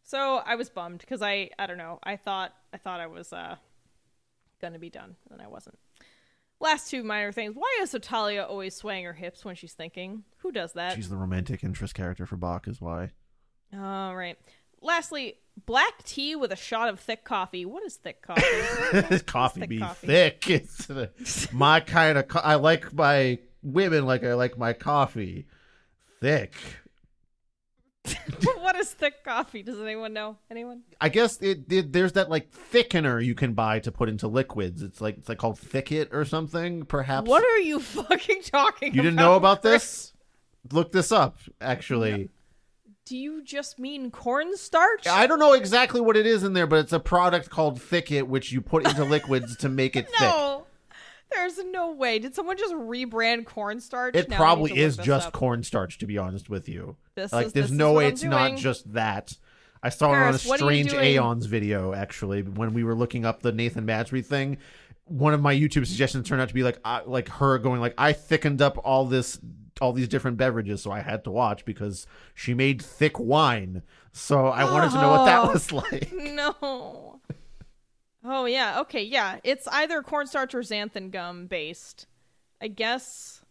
[0.05, 1.99] So I was bummed because I, I don't know.
[2.03, 3.57] I thought, I thought I was, uh,
[4.61, 5.79] gonna be done and I wasn't.
[6.61, 7.55] Last two minor things.
[7.55, 10.25] Why is Sotalia always swaying her hips when she's thinking?
[10.39, 10.95] Who does that?
[10.95, 13.11] She's the romantic interest character for Bach, is why.
[13.73, 14.37] All right.
[14.81, 15.35] Lastly,
[15.67, 17.65] black tea with a shot of thick coffee.
[17.65, 19.19] What is thick coffee?
[19.27, 20.07] coffee thick be coffee?
[20.07, 20.51] thick.
[20.51, 21.09] It's uh,
[21.53, 22.29] my kind of.
[22.29, 25.47] Co- I like my women like I like my coffee
[26.21, 26.55] thick.
[28.57, 29.63] what is thick coffee?
[29.63, 30.39] Does anyone know?
[30.51, 30.83] Anyone?
[31.01, 34.83] I guess it, it there's that like thickener you can buy to put into liquids.
[34.83, 36.85] It's like it's like called Thick-It or something.
[36.85, 39.03] Perhaps What are you fucking talking you about?
[39.11, 40.15] didn't know about this?
[40.73, 41.37] Look this up.
[41.61, 42.31] Actually,
[43.09, 45.07] Do you just mean cornstarch?
[45.07, 48.29] I don't know exactly what it is in there, but it's a product called Thick-It,
[48.29, 50.21] which you put into liquids to make it thick.
[50.21, 50.67] no.
[51.31, 52.19] There's no way.
[52.19, 54.15] Did someone just rebrand cornstarch?
[54.17, 55.33] It Now probably need to look is just up.
[55.35, 56.97] cornstarch, to be honest with you.
[57.15, 59.37] This like, is- there's no way I'm it's not just that.
[59.83, 61.05] I saw it on a Paris, what are you strange doing?
[61.05, 64.57] Aeons video actually when we were looking up the Nathan Madsby thing.
[65.05, 67.95] One of my YouTube suggestions turned out to be like, I, like her going like,
[67.97, 69.39] I thickened up all this,
[69.81, 73.83] all these different beverages, so I had to watch because she made thick wine.
[74.13, 75.53] So I wanted to know what that Oh.
[75.53, 76.13] was like.
[76.13, 77.21] No.
[78.25, 79.39] Oh yeah, okay, yeah.
[79.45, 82.07] It's either cornstarch or xanthan gum based.
[82.61, 83.43] I guess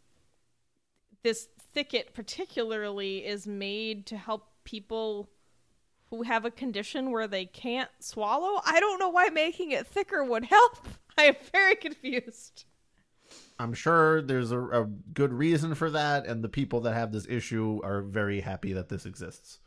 [1.24, 5.30] this Thick-It particularly is made to help people
[6.10, 8.62] who have a condition where they can't swallow.
[8.66, 10.88] I don't know why making it thicker would help.
[11.18, 12.66] I am very confused.
[13.60, 17.28] I'm sure there's a, a good reason for that, and the people that have this
[17.28, 19.60] issue are very happy that this exists.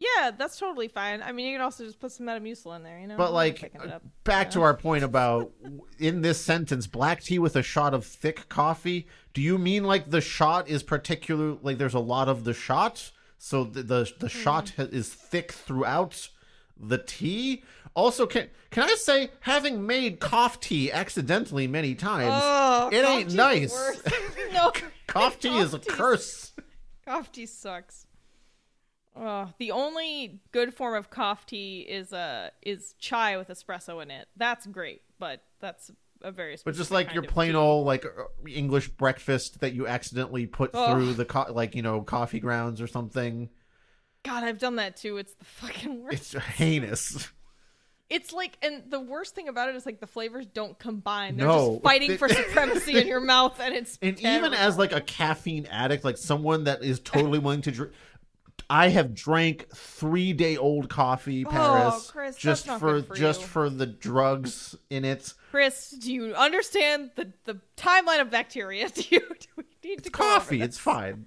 [0.00, 1.22] Yeah, that's totally fine.
[1.22, 3.16] I mean, you can also just put some Metamucil in there, you know.
[3.16, 4.02] But like, up.
[4.22, 5.50] back to our point about
[5.98, 9.08] in this sentence, black tea with a shot of thick coffee.
[9.34, 11.56] Do you mean like the shot is particular?
[11.62, 14.38] Like there's a lot of the shot, so the the, the Hmm.
[14.38, 16.28] shot is thick throughout
[16.80, 17.64] the tea.
[17.98, 23.34] Also, can can I say, having made cough tea accidentally many times, Oh, it ain't
[23.34, 23.74] nice.
[24.52, 24.72] no,
[25.08, 26.52] cough tea is a curse.
[27.04, 28.06] Cough tea sucks.
[29.16, 34.12] Oh, the only good form of cough tea is uh is chai with espresso in
[34.12, 34.28] it.
[34.36, 35.90] That's great, but that's
[36.22, 37.56] a very But just like your plain tea.
[37.56, 40.92] old like uh, English breakfast that you accidentally put Ugh.
[40.92, 43.48] through the co- like you know coffee grounds or something.
[44.22, 45.16] God, I've done that too.
[45.16, 46.34] It's the fucking worst.
[46.34, 47.28] It's heinous.
[48.10, 51.36] It's like, and the worst thing about it is like the flavors don't combine.
[51.36, 51.72] They're No.
[51.72, 55.66] just fighting for supremacy in your mouth, and it's And even as like a caffeine
[55.66, 57.92] addict, like someone that is totally willing to drink,
[58.70, 63.14] I have drank three day old coffee, oh, Paris, Oh, Chris, that's just for, for
[63.14, 65.32] just for the drugs in it.
[65.50, 68.88] Chris, do you understand the the timeline of bacteria?
[68.94, 70.60] Do you do we need to It's over coffee.
[70.62, 71.26] It's fine.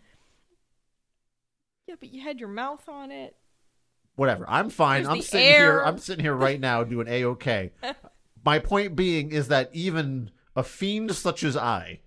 [1.88, 3.36] Yeah, but you had your mouth on it.
[4.16, 4.45] Whatever.
[4.47, 5.03] I'm fine.
[5.03, 5.80] There's I'm sitting here.
[5.82, 7.72] I'm sitting here right now doing a okay.
[8.45, 12.01] My point being is that even a fiend such as I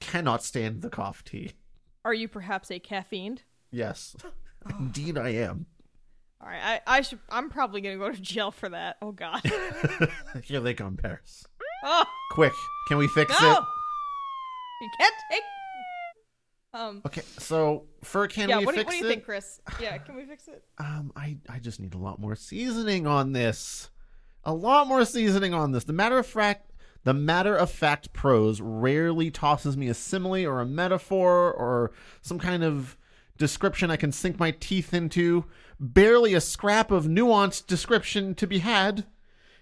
[0.00, 1.52] cannot stand the cough tea.
[2.04, 3.38] Are you perhaps a caffeine?
[3.70, 4.30] Yes, Oh.
[4.78, 5.66] indeed I am.
[6.40, 7.20] All right, I, I should.
[7.30, 8.96] I'm probably gonna go to jail for that.
[9.00, 9.40] Oh God.
[10.44, 11.44] Here they come, Paris.
[11.84, 12.52] oh Quick,
[12.88, 13.52] can we fix no!
[13.52, 13.58] it?
[14.82, 15.42] You can't take.
[16.74, 17.02] Um.
[17.04, 18.58] Okay, so for can yeah.
[18.58, 19.14] we What do, you, fix what do you it?
[19.14, 19.60] think, Chris?
[19.80, 19.98] Yeah.
[19.98, 20.64] Can we fix it?
[20.78, 23.90] Um, I I just need a lot more seasoning on this.
[24.44, 25.84] A lot more seasoning on this.
[25.84, 26.72] The matter of fact,
[27.04, 31.92] the matter of fact prose rarely tosses me a simile or a metaphor or
[32.22, 32.96] some kind of
[33.38, 35.44] description I can sink my teeth into.
[35.78, 39.04] Barely a scrap of nuanced description to be had.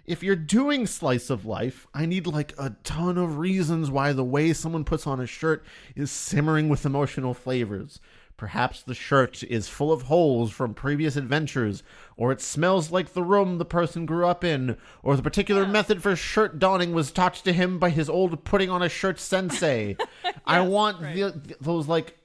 [0.07, 4.25] If you're doing slice of life, I need like a ton of reasons why the
[4.25, 8.01] way someone puts on a shirt is simmering with emotional flavors.
[8.41, 11.83] Perhaps the shirt is full of holes from previous adventures,
[12.17, 16.03] or it smells like the room the person grew up in, or the particular method
[16.03, 19.95] for shirt donning was taught to him by his old putting on a shirt sensei.
[20.47, 21.15] I want right.
[21.15, 22.17] the, th- those like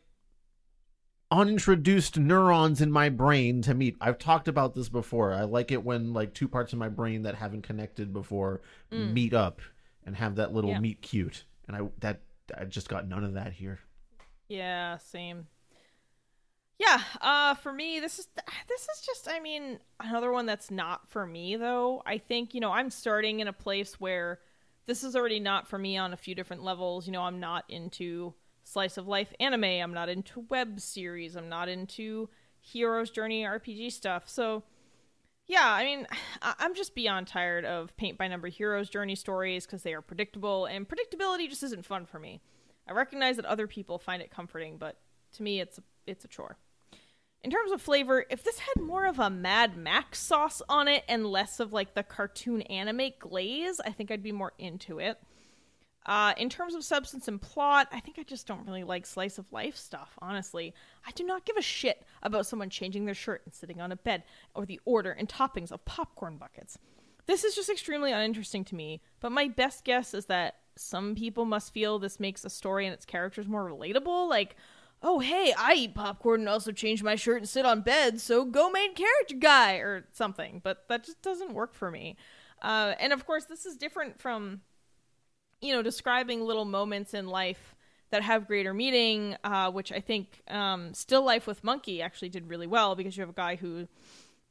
[1.32, 3.96] unintroduced neurons in my brain to meet.
[4.00, 5.34] I've talked about this before.
[5.34, 8.62] I like it when like two parts of my brain that haven't connected before
[8.92, 9.62] meet up
[10.06, 10.74] and have that little Mm.
[10.74, 10.80] Yeah.
[10.80, 11.46] meet cute.
[11.68, 12.22] And I that
[12.56, 13.80] I just got none of that here.
[14.48, 14.98] Yeah.
[14.98, 15.48] Same.
[16.78, 17.02] Yeah.
[17.22, 18.28] Uh, for me, this is
[18.68, 19.28] this is just.
[19.28, 22.04] I mean, another one that's not for me though.
[22.06, 24.40] I think you know I'm starting in a place where
[24.86, 27.08] this is already not for me on a few different levels.
[27.08, 28.34] You know, I'm not into
[28.66, 29.64] slice of life anime.
[29.64, 31.38] I'm not into web series.
[31.38, 34.28] I'm not into hero's journey RPG stuff.
[34.28, 34.64] So
[35.48, 36.08] yeah, I mean,
[36.42, 40.02] I- I'm just beyond tired of paint by number heroes journey stories because they are
[40.02, 42.42] predictable, and predictability just isn't fun for me.
[42.88, 44.98] I recognize that other people find it comforting, but
[45.34, 46.58] to me, it's a, it's a chore.
[47.44, 51.04] In terms of flavor, if this had more of a Mad Max sauce on it
[51.08, 55.20] and less of like the cartoon anime glaze, I think I'd be more into it.
[56.06, 59.40] Uh, in terms of substance and plot, I think I just don't really like slice
[59.40, 60.74] of life stuff, honestly.
[61.06, 63.96] I do not give a shit about someone changing their shirt and sitting on a
[63.96, 66.78] bed, or the order and toppings of popcorn buckets.
[67.26, 71.46] This is just extremely uninteresting to me, but my best guess is that some people
[71.46, 74.30] must feel this makes a story and its characters more relatable.
[74.30, 74.56] Like,
[75.02, 78.46] oh, hey, I eat popcorn and also change my shirt and sit on bed, so
[78.46, 80.62] go main character guy, or something.
[80.64, 82.16] But that just doesn't work for me.
[82.62, 84.62] Uh, and of course, this is different from
[85.66, 87.76] you know, describing little moments in life
[88.12, 92.50] that have greater meaning, uh, which I think um, Still Life with Monkey actually did
[92.50, 93.88] really well because you have a guy who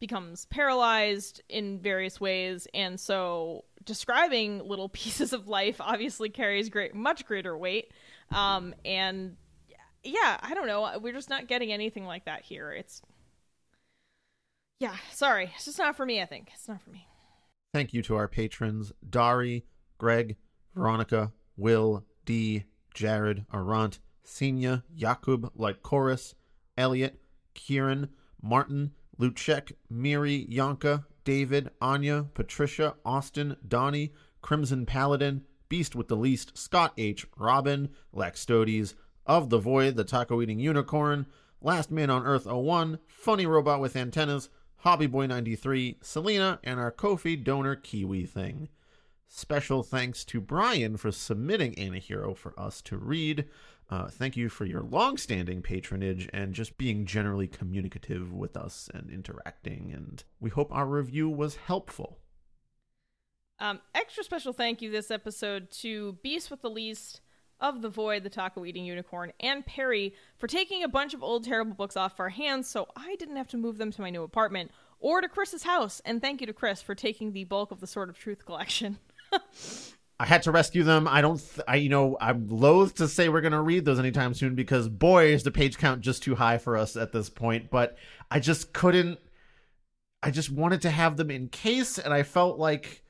[0.00, 6.94] becomes paralyzed in various ways, and so describing little pieces of life obviously carries great,
[6.94, 7.92] much greater weight.
[8.30, 9.36] Um, and
[10.02, 12.72] yeah, I don't know, we're just not getting anything like that here.
[12.72, 13.00] It's
[14.80, 16.20] yeah, sorry, it's just not for me.
[16.20, 17.06] I think it's not for me.
[17.72, 19.64] Thank you to our patrons Dari,
[19.98, 20.36] Greg,
[20.74, 22.64] Veronica, Will, D,
[22.94, 26.34] Jared, Arant, Senya, Jakub, Lycoris,
[26.76, 27.20] Elliot,
[27.54, 28.08] Kieran,
[28.42, 36.56] Martin, Luchek, Miri, Yanka, David, Anya, Patricia, Austin, Donnie, Crimson Paladin, Beast with the Least,
[36.56, 38.94] Scott H., Robin, Laxtodes,
[39.26, 41.26] Of the Void, the Taco Eating Unicorn,
[41.60, 46.90] Last Man on Earth 01, Funny Robot with Antennas, Hobby Boy 93, Selena, and our
[46.90, 48.68] Ko-fi donor Kiwi thing.
[49.36, 53.46] Special thanks to Brian for submitting Ain't a Hero for us to read.
[53.90, 59.10] Uh, thank you for your long-standing patronage and just being generally communicative with us and
[59.10, 59.92] interacting.
[59.92, 62.20] And we hope our review was helpful.
[63.58, 67.20] Um, extra special thank you this episode to Beast with the Least
[67.58, 71.42] of the Void, the Taco Eating Unicorn, and Perry for taking a bunch of old
[71.42, 74.22] terrible books off our hands so I didn't have to move them to my new
[74.22, 74.70] apartment
[75.00, 76.00] or to Chris's house.
[76.04, 79.00] And thank you to Chris for taking the bulk of the Sword of Truth collection.
[80.18, 81.08] I had to rescue them.
[81.08, 84.34] I don't, th- I you know, I'm loath to say we're gonna read those anytime
[84.34, 87.70] soon because boy, is the page count just too high for us at this point.
[87.70, 87.96] But
[88.30, 89.18] I just couldn't.
[90.22, 93.02] I just wanted to have them in case, and I felt like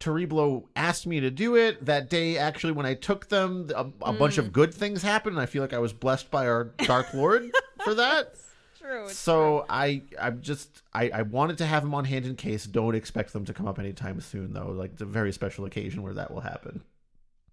[0.00, 2.38] Teriblo asked me to do it that day.
[2.38, 4.52] Actually, when I took them, a, a bunch of mm.
[4.52, 5.36] good things happened.
[5.36, 7.50] And I feel like I was blessed by our Dark Lord
[7.84, 8.34] for that.
[8.82, 9.04] True.
[9.04, 12.66] it's So I, I'm just, I, I wanted to have them on hand in case.
[12.66, 14.70] Don't expect them to come up anytime soon, though.
[14.70, 16.82] Like it's a very special occasion where that will happen.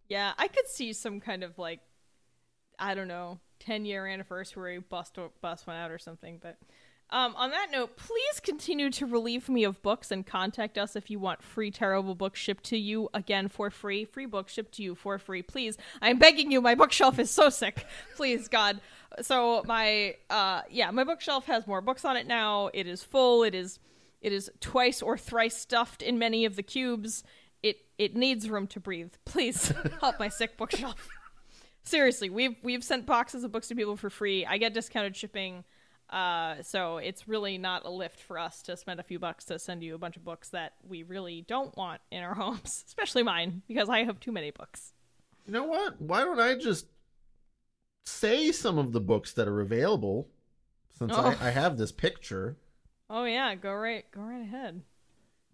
[0.07, 1.81] Yeah, I could see some kind of like,
[2.79, 6.39] I don't know, ten year anniversary bust bust one out or something.
[6.41, 6.57] But
[7.11, 11.09] um, on that note, please continue to relieve me of books and contact us if
[11.09, 14.05] you want free terrible books shipped to you again for free.
[14.05, 15.77] Free books shipped to you for free, please.
[16.01, 16.61] I'm begging you.
[16.61, 17.85] My bookshelf is so sick.
[18.15, 18.79] Please, God.
[19.21, 22.69] So my uh, yeah, my bookshelf has more books on it now.
[22.73, 23.43] It is full.
[23.43, 23.79] It is
[24.21, 27.23] it is twice or thrice stuffed in many of the cubes.
[27.63, 29.13] It it needs room to breathe.
[29.25, 31.07] Please help my sick bookshelf.
[31.83, 34.45] Seriously, we've we've sent boxes of books to people for free.
[34.45, 35.63] I get discounted shipping.
[36.09, 39.59] Uh, so it's really not a lift for us to spend a few bucks to
[39.59, 43.21] send you a bunch of books that we really don't want in our homes, especially
[43.21, 44.93] mine, because I have too many books.
[45.45, 46.01] You know what?
[46.01, 46.87] Why don't I just
[48.09, 50.27] say some of the books that are available
[50.97, 51.35] since Oh.
[51.39, 52.57] I, I have this picture?
[53.09, 54.81] Oh yeah, go right go right ahead.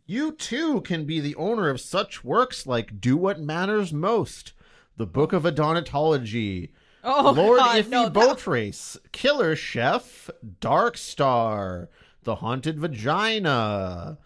[0.07, 4.53] You too can be the owner of such works like Do What Matters Most,
[4.97, 6.69] The Book of Adonatology,
[7.03, 10.29] Oh Lord God, Iffy no, that- Race, Killer Chef,
[10.59, 11.89] Dark Star,
[12.23, 14.17] The Haunted Vagina,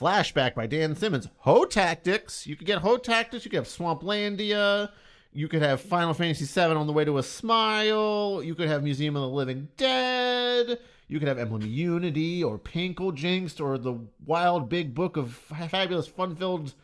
[0.00, 2.46] Flashback by Dan Simmons, Ho Tactics.
[2.46, 4.90] You could get Ho Tactics, you could have Swamplandia,
[5.32, 8.82] you could have Final Fantasy VII on the way to a smile, you could have
[8.82, 10.78] Museum of the Living Dead,
[11.08, 13.94] you could have Emblem Unity, or Pinkle Jinxed, or The
[14.24, 16.74] Wild Big Book of Fabulous Fun Filled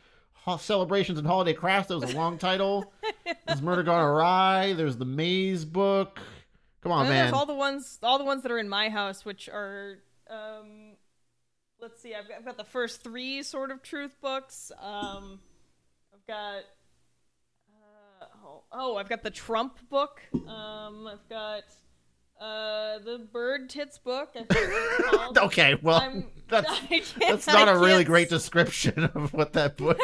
[0.58, 1.88] Celebrations and Holiday Crafts.
[1.88, 2.92] That was a long title.
[3.46, 4.72] There's Murder Gone Awry.
[4.72, 6.18] There's the Maze book.
[6.82, 7.24] Come on, man.
[7.24, 9.98] there's all the ones all the ones that are in my house, which are
[10.30, 10.96] um
[11.80, 14.72] let's see, I've got, I've got the first three Sword of Truth books.
[14.80, 15.40] Um
[16.14, 16.62] I've got
[18.48, 20.20] uh, oh, I've got the Trump book.
[20.34, 21.62] Um I've got
[22.40, 24.30] uh the bird tits book.
[24.36, 25.38] I forget what it's called.
[25.38, 26.70] okay, well, I'm- that's
[27.18, 29.98] that's not I a really great description of what that book.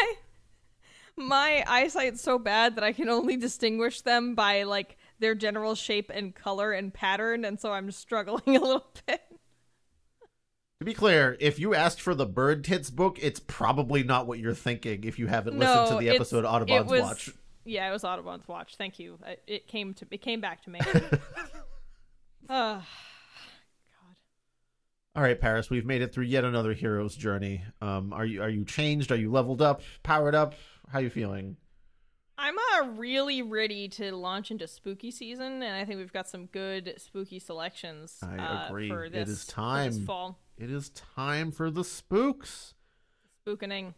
[1.16, 6.10] my eyesight's so bad that I can only distinguish them by like their general shape
[6.12, 9.22] and color and pattern, and so I'm struggling a little bit.
[10.80, 14.38] To be clear, if you asked for the Bird Tits book, it's probably not what
[14.40, 15.04] you're thinking.
[15.04, 17.30] If you haven't listened to the episode Audubon's was- Watch,
[17.65, 18.77] Yeah, it was Audubon's watch.
[18.77, 19.19] Thank you.
[19.27, 20.81] It, it came to it came back to me.
[20.81, 20.91] uh,
[22.49, 22.82] God.
[25.16, 27.62] all right, Paris, we've made it through yet another hero's journey.
[27.81, 29.11] Um, are you are you changed?
[29.12, 29.82] Are you leveled up?
[30.03, 30.55] Powered up?
[30.89, 31.57] How are you feeling?
[32.36, 36.47] I'm uh, really ready to launch into spooky season, and I think we've got some
[36.47, 38.19] good spooky selections.
[38.23, 38.89] I uh, agree.
[38.89, 39.93] For this, is for time.
[39.93, 40.39] this fall.
[40.59, 42.74] It is time for the spooks.
[43.47, 43.95] spookening.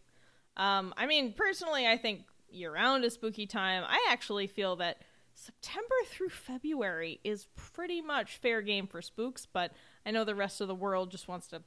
[0.56, 3.84] Um, I mean, personally, I think year round is spooky time.
[3.86, 4.98] I actually feel that
[5.34, 9.72] September through February is pretty much fair game for spooks, but
[10.04, 11.62] I know the rest of the world just wants to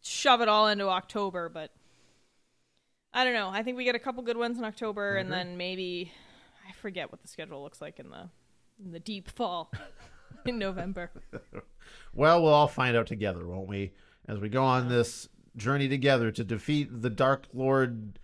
[0.00, 1.72] shove it all into October, but
[3.12, 3.50] I don't know.
[3.50, 6.12] I think we get a couple good ones in October and then maybe
[6.68, 8.30] I forget what the schedule looks like in the
[8.82, 9.70] in the deep fall
[10.46, 11.10] in November.
[12.12, 13.92] Well, we'll all find out together, won't we?
[14.26, 18.18] As we go on this journey together to defeat the Dark Lord.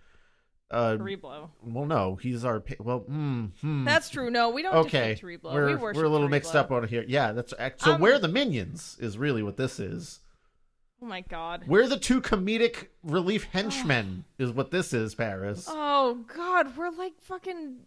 [0.69, 1.49] Uh, Reblow.
[1.63, 2.59] well, no, he's our.
[2.59, 3.85] pa- Well, hmm, hmm.
[3.85, 4.29] That's true.
[4.29, 5.15] No, we don't okay.
[5.21, 5.53] Reblow.
[5.53, 7.05] We're we we're a little mixed up on here.
[7.07, 7.93] Yeah, that's so.
[7.93, 10.19] Um, we're the minions is really what this is.
[11.01, 11.63] Oh my god.
[11.67, 15.67] We're the two comedic relief henchmen is what this is, Paris.
[15.69, 17.77] Oh God, we're like fucking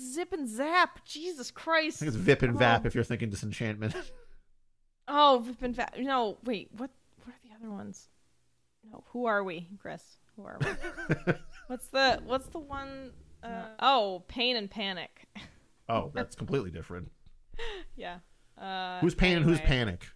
[0.00, 1.04] zip and zap.
[1.04, 1.98] Jesus Christ.
[1.98, 2.86] I think it's Vip and Vap Oh.
[2.86, 3.94] if you're thinking disenchantment.
[5.06, 5.98] Oh, Vip and Vap.
[5.98, 6.70] No, wait.
[6.78, 6.88] What?
[7.24, 8.08] What are the other ones?
[8.90, 10.02] No, who are we, Chris?
[10.36, 11.32] Who are we?
[11.66, 13.12] what's the What's the one?
[13.42, 15.26] Uh, oh, Pain and Panic.
[15.88, 17.10] oh, that's completely different.
[17.96, 18.18] yeah.
[18.60, 20.06] Uh, Who's pain and who's panic?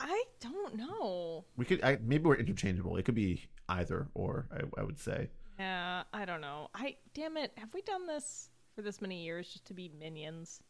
[0.00, 1.44] I don't know.
[1.56, 2.96] We could I, maybe we're interchangeable.
[2.96, 4.48] It could be either or.
[4.52, 5.30] I, I would say.
[5.58, 6.68] Yeah, I don't know.
[6.74, 10.60] I damn it, have we done this for this many years just to be minions?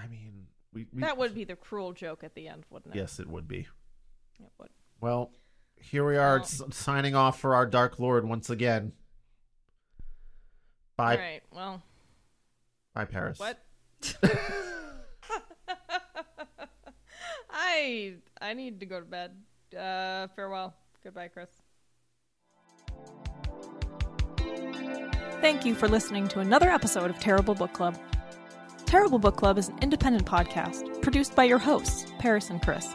[0.00, 2.98] I mean, we, we That would be the cruel joke at the end, wouldn't it?
[2.98, 3.66] yes, it would be.
[4.38, 4.68] It would.
[5.00, 5.32] Well,
[5.80, 6.42] here we are Well.
[6.44, 8.92] s- signing off for our Dark Lord once again.
[10.96, 11.42] Bye, All right.
[11.52, 11.82] Well,
[12.94, 13.38] bye, Paris.
[13.38, 13.62] what?
[17.50, 19.32] I I need to go to bed.
[19.76, 20.74] Uh, farewell.
[21.04, 21.50] Goodbye, Chris.
[25.40, 27.98] Thank you for listening to another episode of Terrible Book Club.
[28.86, 32.94] Terrible Book Club is an independent podcast produced by your hosts, Paris and Chris.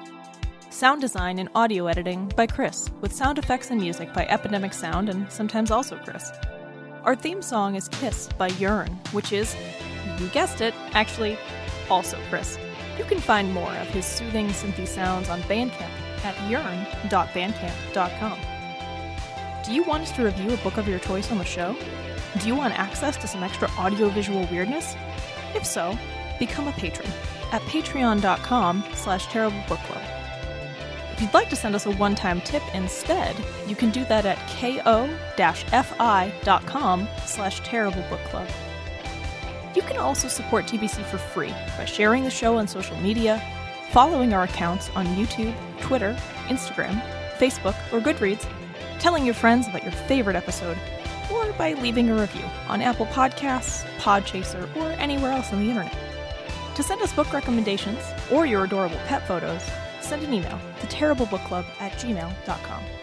[0.81, 5.09] Sound design and audio editing by Chris, with sound effects and music by Epidemic Sound
[5.09, 6.31] and sometimes also Chris.
[7.03, 9.55] Our theme song is Kiss by Yearn, which is,
[10.17, 11.37] you guessed it, actually
[11.87, 12.57] also Chris.
[12.97, 15.91] You can find more of his soothing synthy sounds on Bandcamp
[16.23, 18.39] at yearn.bandcamp.com.
[19.63, 21.75] Do you want us to review a book of your choice on the show?
[22.39, 24.95] Do you want access to some extra audiovisual weirdness?
[25.53, 25.95] If so,
[26.39, 27.11] become a patron
[27.51, 30.20] at patreon.com slash terriblebookclub.
[31.21, 33.35] If you'd like to send us a one-time tip instead,
[33.67, 35.07] you can do that at ko-fi.com
[37.27, 38.51] slash terriblebookclub.
[39.75, 43.39] You can also support TBC for free by sharing the show on social media,
[43.91, 46.17] following our accounts on YouTube, Twitter,
[46.47, 46.99] Instagram,
[47.37, 48.49] Facebook, or Goodreads,
[48.97, 50.79] telling your friends about your favorite episode,
[51.31, 55.95] or by leaving a review on Apple Podcasts, Podchaser, or anywhere else on the internet.
[56.77, 59.61] To send us book recommendations or your adorable pet photos,
[60.11, 63.00] send an email to terriblebookclub at gmail.com.